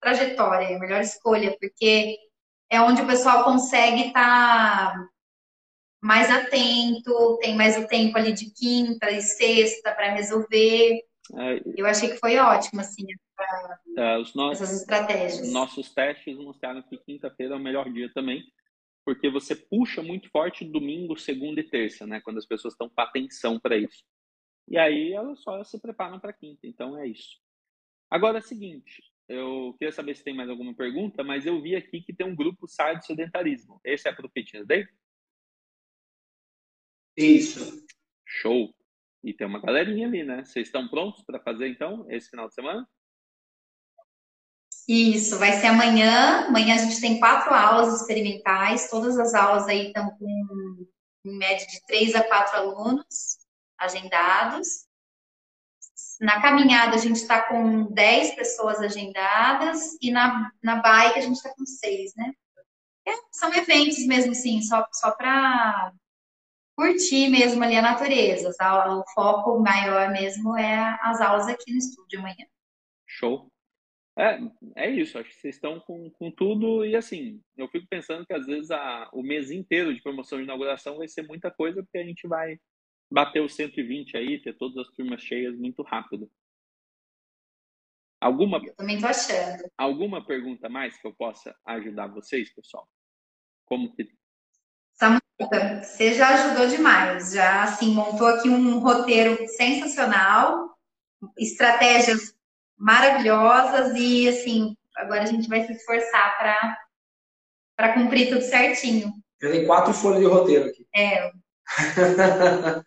[0.00, 2.18] trajetória, a melhor escolha, porque
[2.68, 5.08] é onde o pessoal consegue estar tá
[6.02, 11.00] mais atento, tem mais o tempo ali de quinta e sexta para resolver.
[11.36, 13.06] É, eu achei que foi ótimo, assim,
[13.96, 15.52] é, os nossos, essas estratégias.
[15.52, 18.42] Nossos testes mostraram que quinta-feira é o melhor dia também,
[19.04, 22.20] porque você puxa muito forte domingo, segunda e terça, né?
[22.20, 24.02] Quando as pessoas estão com atenção para isso.
[24.68, 26.66] E aí elas só se preparam para quinta.
[26.66, 27.40] Então é isso.
[28.10, 31.74] Agora é o seguinte, eu queria saber se tem mais alguma pergunta, mas eu vi
[31.74, 33.80] aqui que tem um grupo Sai do Sedentarismo.
[33.84, 34.86] Esse é para o Fitness Day?
[37.16, 37.84] Isso.
[38.24, 38.74] Show.
[39.24, 40.44] E tem uma galerinha ali, né?
[40.44, 42.88] Vocês estão prontos para fazer então esse final de semana?
[44.88, 46.46] Isso, vai ser amanhã.
[46.46, 48.88] Amanhã a gente tem quatro aulas experimentais.
[48.88, 50.86] Todas as aulas aí estão com
[51.24, 53.45] em média de três a quatro alunos
[53.78, 54.86] agendados.
[56.20, 61.36] Na caminhada a gente está com dez pessoas agendadas e na, na bike a gente
[61.36, 62.32] está com seis, né?
[63.06, 65.92] É, são eventos mesmo, assim, só, só para
[66.76, 68.50] curtir mesmo ali a natureza.
[68.50, 72.46] O foco maior mesmo é as aulas aqui no estúdio amanhã.
[73.06, 73.48] Show.
[74.18, 74.38] É,
[74.76, 78.32] é isso, acho que vocês estão com, com tudo e assim, eu fico pensando que
[78.32, 81.98] às vezes a, o mês inteiro de promoção de inauguração vai ser muita coisa porque
[81.98, 82.58] a gente vai
[83.10, 86.30] bater os 120 aí, ter todas as turmas cheias muito rápido.
[88.20, 89.70] Alguma, eu também tô achando.
[89.76, 92.88] Alguma pergunta mais que eu possa ajudar vocês, pessoal?
[93.66, 94.10] Como que
[94.94, 100.74] Samuca, você já ajudou demais, já assim montou aqui um roteiro sensacional,
[101.36, 102.34] estratégias
[102.78, 106.86] maravilhosas e assim agora a gente vai se esforçar para
[107.76, 109.12] para cumprir tudo certinho.
[109.38, 110.86] Eu tenho quatro folhas de roteiro aqui.
[110.94, 111.30] É.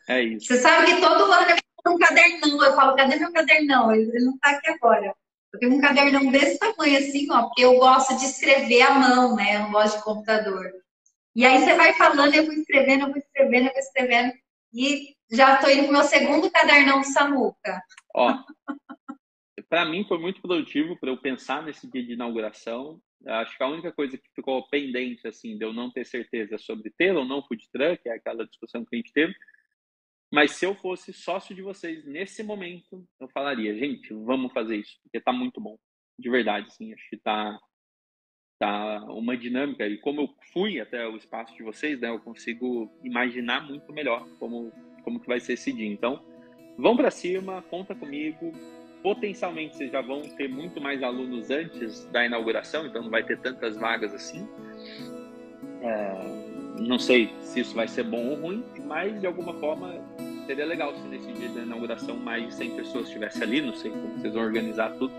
[0.07, 0.47] é isso.
[0.47, 2.63] Você sabe que todo ano eu tenho um cadernão.
[2.63, 3.93] Eu falo, cadê meu cadernão?
[3.93, 5.13] Ele não está aqui agora.
[5.53, 9.36] Eu tenho um cadernão desse tamanho assim, ó, porque eu gosto de escrever à mão,
[9.36, 9.55] né?
[9.55, 10.71] Eu não gosto de computador.
[11.36, 14.34] E aí você vai falando, eu vou escrevendo, eu vou escrevendo, eu vou escrevendo.
[14.73, 17.82] E já estou indo pro meu segundo cadernão de Samuca.
[18.15, 18.38] Ó,
[19.69, 22.99] para mim foi muito produtivo para eu pensar nesse dia de inauguração.
[23.26, 26.89] Acho que a única coisa que ficou pendente, assim, de eu não ter certeza sobre
[26.91, 29.36] ter ou não food truck, é aquela discussão que a gente teve.
[30.32, 34.97] Mas se eu fosse sócio de vocês nesse momento, eu falaria, gente, vamos fazer isso,
[35.03, 35.78] porque tá muito bom.
[36.17, 37.59] De verdade, assim, acho que tá,
[38.59, 39.88] tá uma dinâmica.
[39.88, 44.30] E como eu fui até o espaço de vocês, né, eu consigo imaginar muito melhor
[44.38, 44.72] como,
[45.03, 45.88] como que vai ser esse dia.
[45.88, 46.24] Então,
[46.78, 48.53] vão para cima, conta comigo,
[49.01, 53.39] Potencialmente vocês já vão ter muito mais alunos antes da inauguração, então não vai ter
[53.39, 54.47] tantas vagas assim.
[55.81, 59.93] É, não sei se isso vai ser bom ou ruim, mas de alguma forma
[60.45, 63.91] seria legal se nesse dia da inauguração mais de 100 pessoas estivessem ali, não sei
[63.91, 65.13] como vocês vão organizar tudo,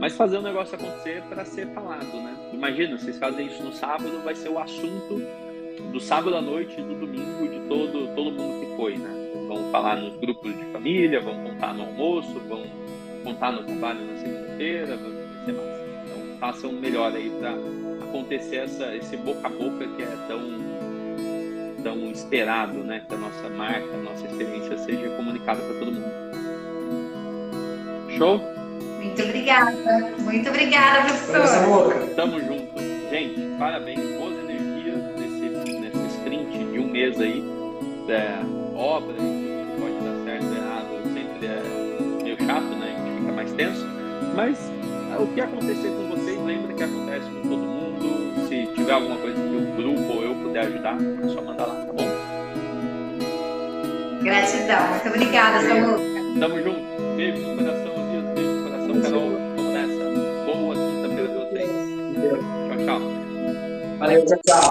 [0.00, 2.34] mas fazer o negócio acontecer para ser falado, né?
[2.52, 5.22] Imagina, vocês fazem isso no sábado, vai ser o assunto
[5.92, 9.10] do sábado à noite do domingo de todo, todo mundo que foi, né?
[9.46, 12.62] Vão falar nos grupos de família, vão contar no almoço, vão
[13.22, 15.12] contar no trabalho na segunda-feira, vai
[15.44, 15.82] ser massa.
[16.04, 17.54] Então façam melhor aí para
[18.04, 20.40] acontecer essa, esse boca a boca que é tão,
[21.82, 23.02] tão esperado, né?
[23.08, 26.22] Que a nossa marca, a nossa experiência seja comunicada para todo mundo.
[28.16, 28.40] Show?
[29.00, 29.72] Muito obrigada.
[30.18, 31.94] Muito obrigada, professor.
[32.14, 32.80] Tamo junto.
[33.10, 37.42] Gente, parabéns, boas energias nesse, nesse sprint de um mês aí.
[38.08, 38.38] É,
[38.76, 39.14] obra,
[43.52, 43.86] extenso,
[44.34, 44.58] mas
[45.18, 48.48] o que acontecer com vocês, lembra que acontece com todo mundo.
[48.48, 51.74] Se tiver alguma coisa que o grupo ou eu puder ajudar, é só mandar lá,
[51.74, 52.08] tá bom?
[54.22, 56.02] Gratidão, muito obrigada, Samuca.
[56.40, 56.82] Tamo junto.
[57.16, 59.30] Beijo no coração, Dias, beijo no coração, Carol.
[59.56, 60.04] Vamos nessa.
[60.46, 61.70] Boa quinta-feira pra vocês.
[62.68, 63.00] Tchau, tchau.
[63.98, 64.62] Valeu, tchau, tchau.